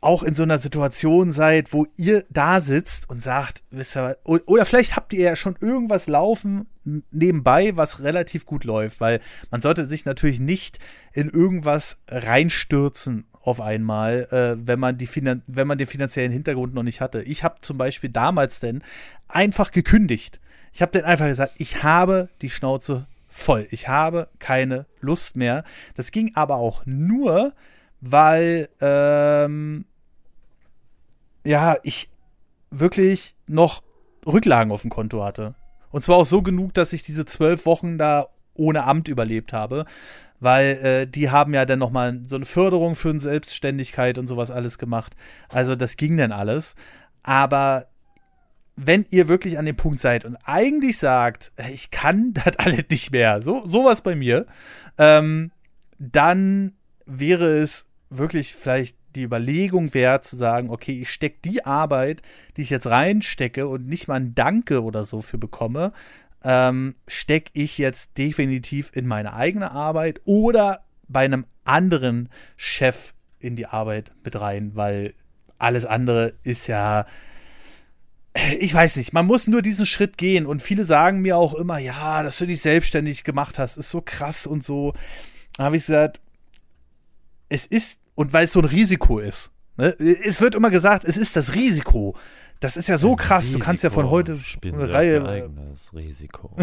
[0.00, 4.64] auch in so einer Situation seid, wo ihr da sitzt und sagt, wisst ihr, oder
[4.64, 6.66] vielleicht habt ihr ja schon irgendwas laufen
[7.10, 9.20] nebenbei, was relativ gut läuft, weil
[9.50, 10.78] man sollte sich natürlich nicht
[11.12, 16.74] in irgendwas reinstürzen auf einmal, äh, wenn man die Finan wenn man den finanziellen Hintergrund
[16.74, 17.22] noch nicht hatte.
[17.22, 18.82] Ich habe zum Beispiel damals denn
[19.28, 20.40] einfach gekündigt.
[20.72, 23.66] Ich habe dann einfach gesagt, ich habe die Schnauze voll.
[23.70, 25.64] Ich habe keine Lust mehr.
[25.94, 27.54] Das ging aber auch nur,
[28.00, 29.84] weil ähm,
[31.44, 32.10] ja, ich
[32.70, 33.82] wirklich noch
[34.26, 35.54] Rücklagen auf dem Konto hatte.
[35.90, 39.84] Und zwar auch so genug, dass ich diese zwölf Wochen da ohne Amt überlebt habe,
[40.38, 44.26] weil äh, die haben ja dann noch mal so eine Förderung für eine Selbstständigkeit und
[44.26, 45.16] sowas alles gemacht.
[45.48, 46.76] Also das ging dann alles.
[47.22, 47.86] Aber
[48.76, 53.12] wenn ihr wirklich an dem Punkt seid und eigentlich sagt, ich kann das alles nicht
[53.12, 54.46] mehr, so sowas bei mir,
[54.98, 55.50] ähm,
[55.98, 56.72] dann
[57.06, 62.22] wäre es wirklich vielleicht die Überlegung wert zu sagen, okay, ich stecke die Arbeit,
[62.56, 65.92] die ich jetzt reinstecke und nicht mal ein Danke oder so für bekomme,
[66.42, 73.56] ähm, stecke ich jetzt definitiv in meine eigene Arbeit oder bei einem anderen Chef in
[73.56, 75.14] die Arbeit mit rein, weil
[75.58, 77.06] alles andere ist ja,
[78.58, 81.78] ich weiß nicht, man muss nur diesen Schritt gehen und viele sagen mir auch immer,
[81.78, 84.94] ja, dass du dich selbstständig gemacht hast, ist so krass und so.
[85.56, 86.20] Da habe ich gesagt,
[87.50, 89.94] es ist, und weil es so ein Risiko ist, ne?
[89.98, 92.16] es wird immer gesagt, es ist das Risiko.
[92.60, 96.54] Das ist ja so krass, du kannst ja von heute eine Reihe, eigenes Risiko.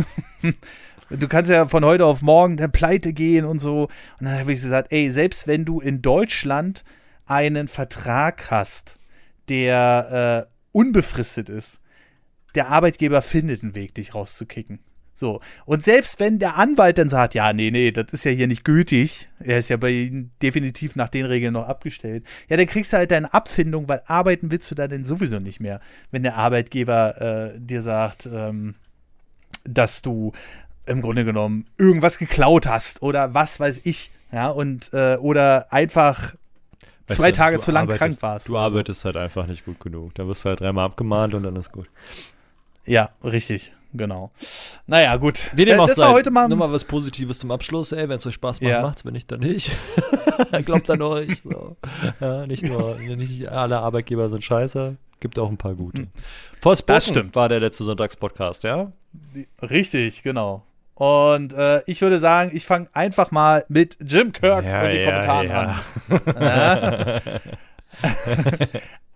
[1.10, 3.84] du kannst ja von heute auf morgen dann pleite gehen und so.
[3.84, 6.84] Und dann habe ich gesagt, ey, selbst wenn du in Deutschland
[7.26, 9.00] einen Vertrag hast,
[9.50, 11.82] der äh, unbefristet ist,
[12.56, 14.80] der Arbeitgeber findet einen Weg, dich rauszukicken.
[15.18, 15.42] So.
[15.66, 18.64] Und selbst wenn der Anwalt dann sagt, ja, nee, nee, das ist ja hier nicht
[18.64, 22.94] gültig, er ist ja bei Ihnen definitiv nach den Regeln noch abgestellt, ja, dann kriegst
[22.94, 26.36] du halt deine Abfindung, weil arbeiten willst du da denn sowieso nicht mehr, wenn der
[26.36, 28.76] Arbeitgeber äh, dir sagt, ähm,
[29.64, 30.34] dass du
[30.86, 36.36] im Grunde genommen irgendwas geklaut hast oder was weiß ich, ja, und äh, oder einfach
[37.08, 38.50] Weißt zwei du, Tage zu lang arbeitest- krank warst.
[38.50, 38.76] Du oder so.
[38.76, 40.14] arbeitest halt einfach nicht gut genug.
[40.14, 41.90] Da wirst du halt dreimal abgemahnt und dann ist gut.
[42.88, 44.32] Ja, richtig, genau.
[44.88, 45.52] Naja, gut.
[45.54, 48.08] Wie dem Äh, auch sei, heute mal, nur mal was Positives zum Abschluss, ey.
[48.10, 48.82] Wenn es euch Spaß macht, Ja.
[48.82, 49.06] macht's.
[49.06, 49.72] Wenn nicht, dann nicht.
[50.66, 51.42] Glaubt an euch.
[51.44, 51.76] So.
[52.20, 54.96] Ja, nicht nur, nicht alle Arbeitgeber sind scheiße.
[55.20, 56.08] Gibt auch ein paar gute.
[56.62, 57.36] Forspoken Das stimmt.
[57.36, 58.92] war der letzte Sonntagspodcast, ja?
[59.62, 60.64] Richtig, genau.
[60.94, 65.02] Und äh, ich würde sagen, ich fange einfach mal mit Jim Kirk Ja, und den
[65.02, 65.62] ja, Kommentaren ja.
[67.20, 67.22] an.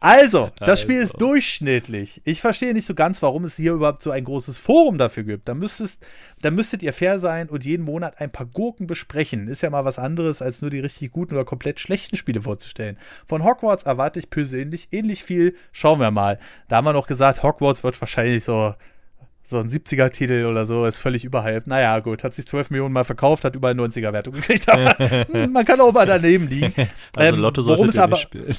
[0.03, 1.13] Also, das Spiel Also.
[1.13, 2.21] ist durchschnittlich.
[2.25, 5.47] Ich verstehe nicht so ganz, warum es hier überhaupt so ein großes Forum dafür gibt.
[5.47, 6.03] Da, müsstest,
[6.41, 9.47] da müsstet ihr fair sein und jeden Monat ein paar Gurken besprechen.
[9.47, 12.97] Ist ja mal was anderes, als nur die richtig guten oder komplett schlechten Spiele vorzustellen.
[13.27, 15.55] Von Hogwarts erwarte ich persönlich ähnlich viel.
[15.71, 16.39] Schauen wir mal.
[16.67, 18.73] Da haben wir noch gesagt, Hogwarts wird wahrscheinlich so
[19.43, 21.67] so ein 70er-Titel oder so, ist völlig überhyped.
[21.67, 24.97] Naja, gut, hat sich 12 Millionen Mal verkauft, hat über 90er-Wertung gekriegt, aber
[25.31, 26.73] hm, man kann auch mal daneben liegen.
[27.15, 28.57] Also Ähm, Lotto worum solltet es aber, nicht spielen.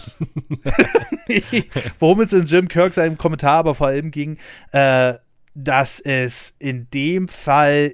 [1.99, 4.39] worum es in Jim Kirk seinem Kommentar aber vor allem ging,
[4.72, 5.14] äh,
[5.55, 7.93] dass es in dem Fall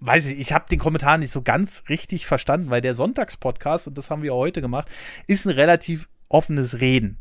[0.00, 3.98] weiß ich, ich habe den Kommentar nicht so ganz richtig verstanden, weil der Sonntagspodcast, und
[3.98, 4.88] das haben wir heute gemacht,
[5.26, 7.18] ist ein relativ offenes Reden.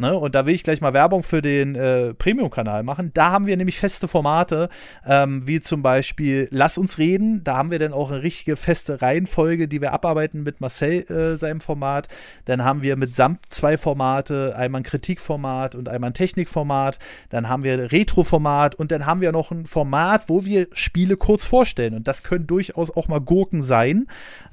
[0.00, 0.16] Ne?
[0.16, 3.10] Und da will ich gleich mal Werbung für den äh, Premium-Kanal machen.
[3.12, 4.70] Da haben wir nämlich feste Formate,
[5.06, 7.44] ähm, wie zum Beispiel Lass uns reden.
[7.44, 11.36] Da haben wir dann auch eine richtige feste Reihenfolge, die wir abarbeiten mit Marcel äh,
[11.36, 12.08] seinem Format.
[12.46, 16.98] Dann haben wir mit Samt zwei Formate, einmal ein Kritikformat und einmal ein Technikformat.
[17.28, 21.44] Dann haben wir Retro-Format und dann haben wir noch ein Format, wo wir Spiele kurz
[21.44, 21.94] vorstellen.
[21.94, 24.06] Und das können durchaus auch mal Gurken sein.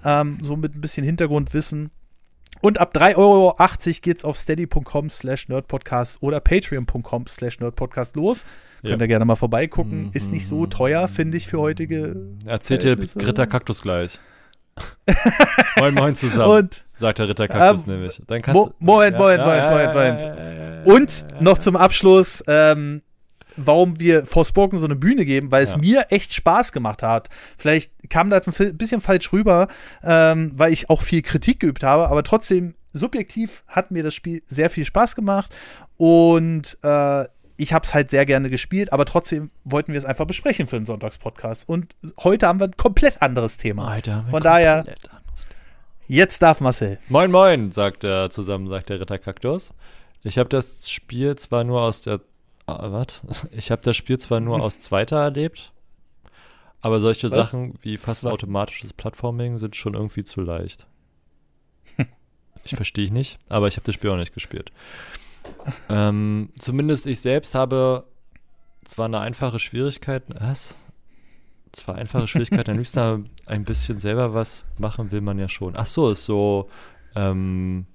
[0.04, 1.92] Ähm, so mit ein bisschen Hintergrundwissen.
[2.62, 3.56] Und ab 3,80 Euro
[4.02, 8.46] geht's auf steady.com slash nerdpodcast oder patreon.com slash nerdpodcast los.
[8.82, 8.92] Ja.
[8.92, 10.06] Könnt ihr gerne mal vorbeigucken.
[10.06, 10.12] Mhm.
[10.14, 12.16] Ist nicht so teuer, finde ich, für heutige.
[12.46, 14.20] Erzählt ihr Ritter Kaktus gleich.
[15.78, 16.52] moin, moin zusammen.
[16.52, 18.22] Und, sagt der Ritter Kaktus ähm, nämlich.
[18.28, 20.86] Dann kannst Mo Moment, Moment, Moment, Moment, Moment.
[20.86, 23.02] Und noch zum Abschluss, ähm,
[23.58, 25.78] warum wir Forspoken so eine Bühne geben, weil es ja.
[25.78, 27.30] mir echt Spaß gemacht hat.
[27.58, 29.68] Vielleicht kam das ein bisschen falsch rüber,
[30.04, 34.42] ähm, weil ich auch viel Kritik geübt habe, aber trotzdem subjektiv hat mir das Spiel
[34.46, 35.54] sehr viel Spaß gemacht
[35.98, 37.26] und äh,
[37.58, 40.78] ich habe es halt sehr gerne gespielt, aber trotzdem wollten wir es einfach besprechen für
[40.78, 41.68] den Sonntagspodcast.
[41.68, 43.88] Und heute haben wir ein komplett anderes Thema.
[44.24, 44.86] Wir Von daher,
[46.08, 47.00] jetzt darf Marcel.
[47.10, 49.74] Moin, moin, sagt er zusammen, sagt der Ritter Kaktus.
[50.24, 52.22] Ich habe das Spiel zwar nur aus der
[52.68, 53.22] Ah, was?
[53.52, 55.72] Ich habe das Spiel zwar nur aus zweiter erlebt,
[56.82, 57.36] aber solche was?
[57.36, 58.34] Sachen wie fast was?
[58.34, 60.86] automatisches Plattforming sind schon irgendwie zu leicht.
[62.64, 64.72] ich verstehe nicht, aber ich habe das Spiel auch nicht gespielt.
[65.90, 68.04] ähm, zumindest ich selbst habe
[68.84, 70.76] zwar eine einfache Schwierigkeit, was?
[71.72, 75.76] Zwar einfache Schwierigkeit, am liebsten ein bisschen selber was machen will man ja schon.
[75.78, 76.70] Ach so, ist so
[77.16, 77.86] ähm,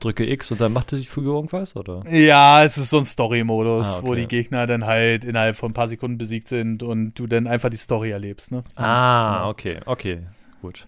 [0.00, 2.02] drücke X und dann macht die Figur irgendwas, oder?
[2.10, 4.06] Ja, es ist so ein Story-Modus, ah, okay.
[4.06, 7.46] wo die Gegner dann halt innerhalb von ein paar Sekunden besiegt sind und du dann
[7.46, 8.64] einfach die Story erlebst, ne?
[8.76, 10.20] Ah, okay, okay,
[10.62, 10.86] gut.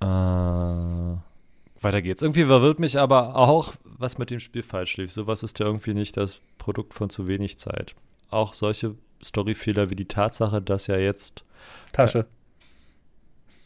[0.00, 2.22] Äh, weiter geht's.
[2.22, 5.12] Irgendwie verwirrt mich aber auch, was mit dem Spiel falsch lief.
[5.12, 7.94] Sowas ist ja irgendwie nicht das Produkt von zu wenig Zeit.
[8.30, 11.44] Auch solche Storyfehler wie die Tatsache, dass ja jetzt
[11.92, 12.26] Tasche.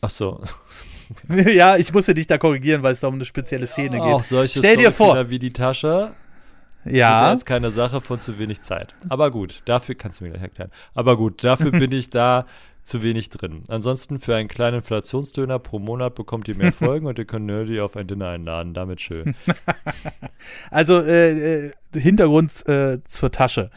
[0.01, 0.41] Ach so.
[1.29, 4.01] ja, ich musste dich da korrigieren, weil es da um eine spezielle Szene geht.
[4.01, 5.31] Auch solche Stell dir vor.
[5.31, 6.13] wie die Tasche.
[6.85, 7.31] Ja.
[7.31, 8.95] Das ist keine Sache von zu wenig Zeit.
[9.09, 10.71] Aber gut, dafür kannst du mir gleich erklären.
[10.95, 12.47] Aber gut, dafür bin ich da
[12.85, 13.65] zu wenig drin.
[13.69, 17.81] Ansonsten für einen kleinen Inflationsdöner pro Monat bekommt ihr mehr Folgen und ihr könnt Nerdy
[17.81, 18.75] auf ein Dinner einladen.
[18.75, 19.35] Damit schön.
[20.71, 23.71] also äh, äh, Hintergrund äh, zur Tasche.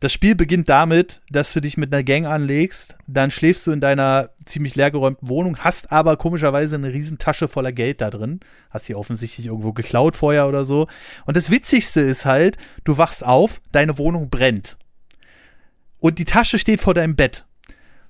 [0.00, 3.80] Das Spiel beginnt damit, dass du dich mit einer Gang anlegst, dann schläfst du in
[3.80, 8.38] deiner ziemlich leergeräumten Wohnung, hast aber komischerweise eine Riesentasche voller Geld da drin.
[8.70, 10.86] Hast sie offensichtlich irgendwo geklaut vorher oder so.
[11.26, 14.78] Und das Witzigste ist halt, du wachst auf, deine Wohnung brennt.
[15.98, 17.44] Und die Tasche steht vor deinem Bett.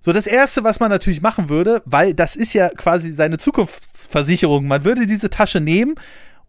[0.00, 4.66] So, das erste, was man natürlich machen würde, weil das ist ja quasi seine Zukunftsversicherung,
[4.66, 5.96] man würde diese Tasche nehmen,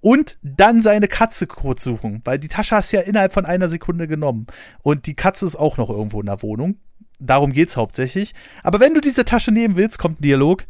[0.02, 3.70] und dann seine Katze kurz suchen, weil die Tasche hast du ja innerhalb von einer
[3.70, 4.47] Sekunde genommen.
[4.82, 6.78] Und die Katze ist auch noch irgendwo in der Wohnung.
[7.20, 8.34] Darum geht's hauptsächlich.
[8.64, 10.66] Aber wenn du diese Tasche nehmen willst, kommt ein Dialog.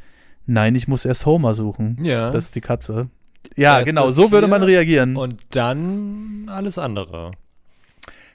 [0.47, 2.03] Nein, ich muss erst Homer suchen.
[2.03, 2.31] Ja.
[2.31, 3.09] Das ist die Katze.
[3.55, 5.15] Ja, genau, so würde man reagieren.
[5.15, 7.31] Und dann alles andere.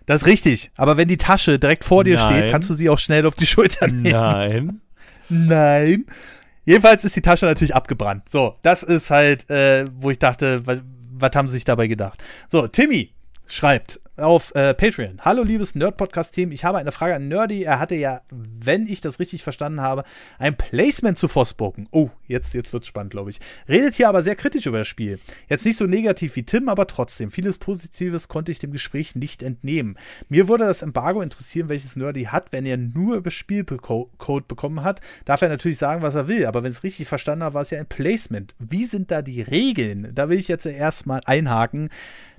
[0.06, 0.70] Das ist richtig.
[0.76, 2.26] Aber wenn die Tasche direkt vor dir Nein.
[2.26, 4.12] steht, kannst du sie auch schnell auf die Schulter nehmen.
[4.12, 4.80] Nein.
[5.28, 6.04] Nein.
[6.64, 8.28] Jedenfalls ist die Tasche natürlich abgebrannt.
[8.28, 10.80] So, das ist halt, äh, wo ich dachte, was,
[11.12, 12.22] was haben sie sich dabei gedacht?
[12.48, 13.12] So, Timmy
[13.46, 15.18] schreibt, auf äh, Patreon.
[15.22, 16.52] Hallo, liebes Nerd-Podcast-Team.
[16.52, 17.64] Ich habe eine Frage an Nerdy.
[17.64, 20.04] Er hatte ja, wenn ich das richtig verstanden habe,
[20.38, 21.88] ein Placement zu Forspoken.
[21.90, 23.40] Oh, jetzt, jetzt es spannend, glaube ich.
[23.68, 25.18] Redet hier aber sehr kritisch über das Spiel.
[25.48, 27.30] Jetzt nicht so negativ wie Tim, aber trotzdem.
[27.30, 29.98] Vieles Positives konnte ich dem Gespräch nicht entnehmen.
[30.28, 32.52] Mir würde das Embargo interessieren, welches Nerdy hat.
[32.52, 36.46] Wenn er nur über Spielcode bekommen hat, darf er natürlich sagen, was er will.
[36.46, 38.54] Aber wenn es richtig verstanden habe, war es ja ein Placement.
[38.60, 40.12] Wie sind da die Regeln?
[40.14, 41.90] Da will ich jetzt erstmal einhaken.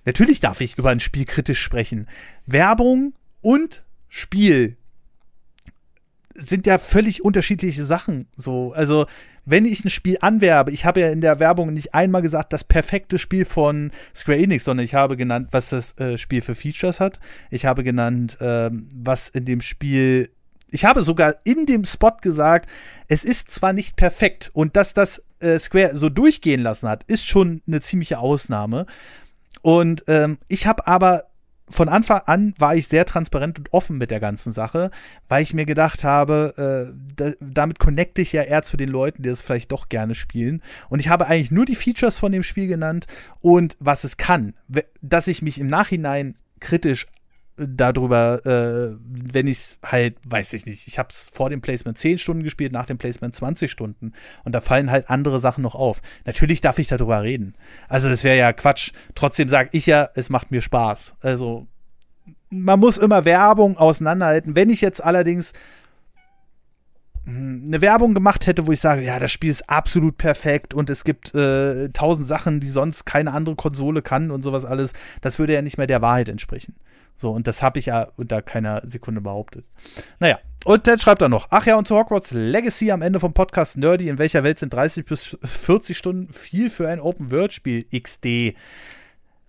[0.05, 2.07] Natürlich darf ich über ein Spiel kritisch sprechen.
[2.45, 4.77] Werbung und Spiel
[6.35, 8.27] sind ja völlig unterschiedliche Sachen.
[8.35, 9.07] So, also
[9.45, 12.63] wenn ich ein Spiel anwerbe, ich habe ja in der Werbung nicht einmal gesagt, das
[12.63, 16.99] perfekte Spiel von Square Enix, sondern ich habe genannt, was das äh, Spiel für Features
[16.99, 17.19] hat.
[17.51, 20.29] Ich habe genannt, äh, was in dem Spiel.
[20.71, 22.69] Ich habe sogar in dem Spot gesagt,
[23.07, 27.27] es ist zwar nicht perfekt und dass das äh, Square so durchgehen lassen hat, ist
[27.27, 28.85] schon eine ziemliche Ausnahme.
[29.65, 31.23] Und ähm, ich habe aber
[31.71, 34.91] von Anfang an war ich sehr transparent und offen mit der ganzen Sache,
[35.27, 36.53] weil ich mir gedacht habe,
[36.93, 40.13] äh, da, damit connecte ich ja eher zu den Leuten, die es vielleicht doch gerne
[40.13, 40.61] spielen.
[40.87, 43.07] Und ich habe eigentlich nur die Features von dem Spiel genannt
[43.41, 44.53] und was es kann.
[45.01, 47.07] Dass ich mich im Nachhinein kritisch
[47.57, 51.97] darüber, äh, wenn ich es halt, weiß ich nicht, ich habe es vor dem Placement
[51.97, 55.75] 10 Stunden gespielt, nach dem Placement 20 Stunden und da fallen halt andere Sachen noch
[55.75, 56.01] auf.
[56.25, 57.55] Natürlich darf ich darüber reden.
[57.87, 58.91] Also das wäre ja Quatsch.
[59.15, 61.15] Trotzdem sage ich ja, es macht mir Spaß.
[61.21, 61.67] Also
[62.49, 64.55] man muss immer Werbung auseinanderhalten.
[64.55, 65.53] Wenn ich jetzt allerdings
[67.25, 70.89] hm, eine Werbung gemacht hätte, wo ich sage, ja, das Spiel ist absolut perfekt und
[70.89, 75.39] es gibt äh, tausend Sachen, die sonst keine andere Konsole kann und sowas alles, das
[75.39, 76.75] würde ja nicht mehr der Wahrheit entsprechen.
[77.17, 79.65] So, und das habe ich ja unter keiner Sekunde behauptet.
[80.19, 83.33] Naja, und dann schreibt er noch, ach ja, und zu Hogwarts Legacy am Ende vom
[83.33, 88.55] Podcast Nerdy, in welcher Welt sind 30 bis 40 Stunden viel für ein Open-World-Spiel XD?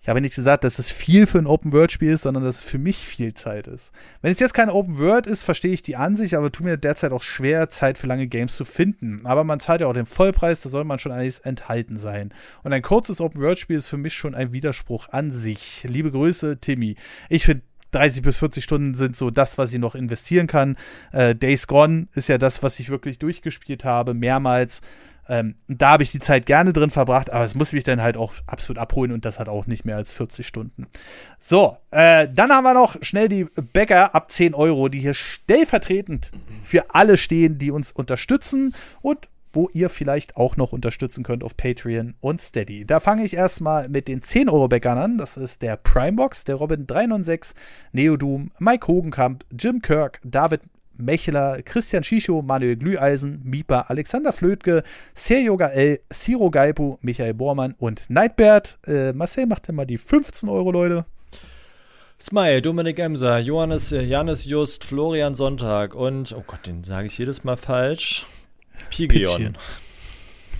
[0.07, 2.77] Ich habe nicht gesagt, dass es viel für ein Open-World-Spiel ist, sondern dass es für
[2.77, 3.91] mich viel Zeit ist.
[4.21, 7.23] Wenn es jetzt kein Open-World ist, verstehe ich die Ansicht, aber tut mir derzeit auch
[7.23, 9.25] schwer, Zeit für lange Games zu finden.
[9.25, 12.33] Aber man zahlt ja auch den Vollpreis, da soll man schon alles enthalten sein.
[12.63, 15.83] Und ein kurzes Open-World-Spiel ist für mich schon ein Widerspruch an sich.
[15.85, 16.95] Liebe Grüße, Timmy.
[17.27, 20.77] Ich finde 30 bis 40 Stunden sind so das, was ich noch investieren kann.
[21.11, 24.79] Äh, Days Gone ist ja das, was ich wirklich durchgespielt habe, mehrmals.
[25.29, 28.17] Ähm, da habe ich die Zeit gerne drin verbracht, aber es muss mich dann halt
[28.17, 30.87] auch absolut abholen und das hat auch nicht mehr als 40 Stunden.
[31.39, 36.31] So, äh, dann haben wir noch schnell die Bäcker ab 10 Euro, die hier stellvertretend
[36.63, 41.57] für alle stehen, die uns unterstützen und wo ihr vielleicht auch noch unterstützen könnt auf
[41.57, 42.85] Patreon und Steady.
[42.85, 45.17] Da fange ich erstmal mit den 10 Euro Bäckern an.
[45.17, 47.55] Das ist der Primebox, der Robin 396,
[47.91, 50.61] Neodoom, Mike Hogenkamp, Jim Kirk, David
[50.97, 54.83] Mechler, Christian Schicho, Manuel Glüheisen, Mipa, Alexander Flötke,
[55.13, 58.79] Seryoga L, Siro Gaipu, Michael Bormann und Nightbert.
[58.85, 61.05] Äh, Marcel macht immer die 15 Euro, Leute.
[62.19, 67.17] Smile, Dominik Emser, Johannes, äh, Janis Just, Florian Sonntag und, oh Gott, den sage ich
[67.17, 68.25] jedes Mal falsch.
[68.89, 69.57] Pigeon.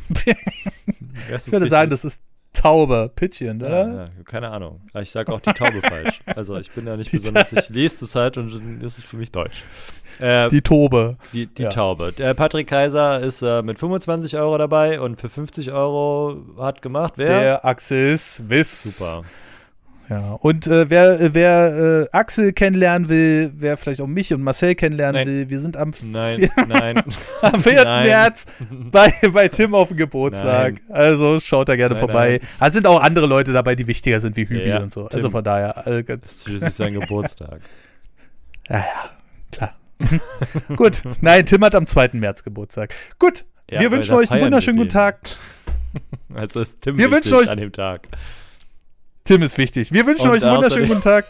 [0.26, 2.22] ich würde sagen, das ist
[2.58, 3.88] Taube, Pitchen, oder?
[3.88, 4.82] Ja, ja, keine Ahnung.
[5.00, 6.22] Ich sage auch die Taube falsch.
[6.26, 9.32] Also ich bin ja nicht besonders, ich lese das halt und das ist für mich
[9.32, 9.64] Deutsch.
[10.20, 11.18] Äh, die Tobe.
[11.34, 11.70] Die, die ja.
[11.70, 12.12] Taube.
[12.18, 17.14] Der Patrick Kaiser ist äh, mit 25 Euro dabei und für 50 Euro hat gemacht,
[17.18, 17.28] wer?
[17.40, 18.98] Der Axel Swiss.
[18.98, 19.22] Super.
[20.10, 24.74] Ja, und äh, wer, wer äh, Axel kennenlernen will, wer vielleicht auch mich und Marcel
[24.74, 25.28] kennenlernen nein.
[25.28, 27.04] will, wir sind am, nein, nein.
[27.42, 27.84] am 4.
[27.84, 28.08] Nein.
[28.08, 28.46] März
[28.92, 30.76] bei, bei Tim auf dem Geburtstag.
[30.88, 30.98] Nein.
[30.98, 32.40] Also schaut da gerne vorbei.
[32.40, 35.02] Da also sind auch andere Leute dabei, die wichtiger sind wie Hübi ja, und so.
[35.02, 35.18] Also Tim.
[35.18, 35.86] Also von daher.
[35.86, 37.60] Also ganz das ist sein Geburtstag.
[38.70, 39.10] ja, ja,
[39.52, 39.76] klar.
[40.78, 42.12] Gut, nein, Tim hat am 2.
[42.14, 42.94] März Geburtstag.
[43.20, 45.20] Gut, ja, wir wünschen euch einen wunderschönen guten Tag.
[46.34, 48.08] Also ist Tim wir wünschen euch an dem Tag.
[49.28, 49.92] Tim ist wichtig.
[49.92, 51.26] Wir wünschen und euch einen wunderschönen guten Tag.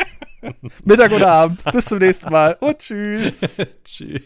[0.84, 1.64] Mittag oder Abend.
[1.72, 3.62] Bis zum nächsten Mal und tschüss.
[3.84, 4.20] tschüss.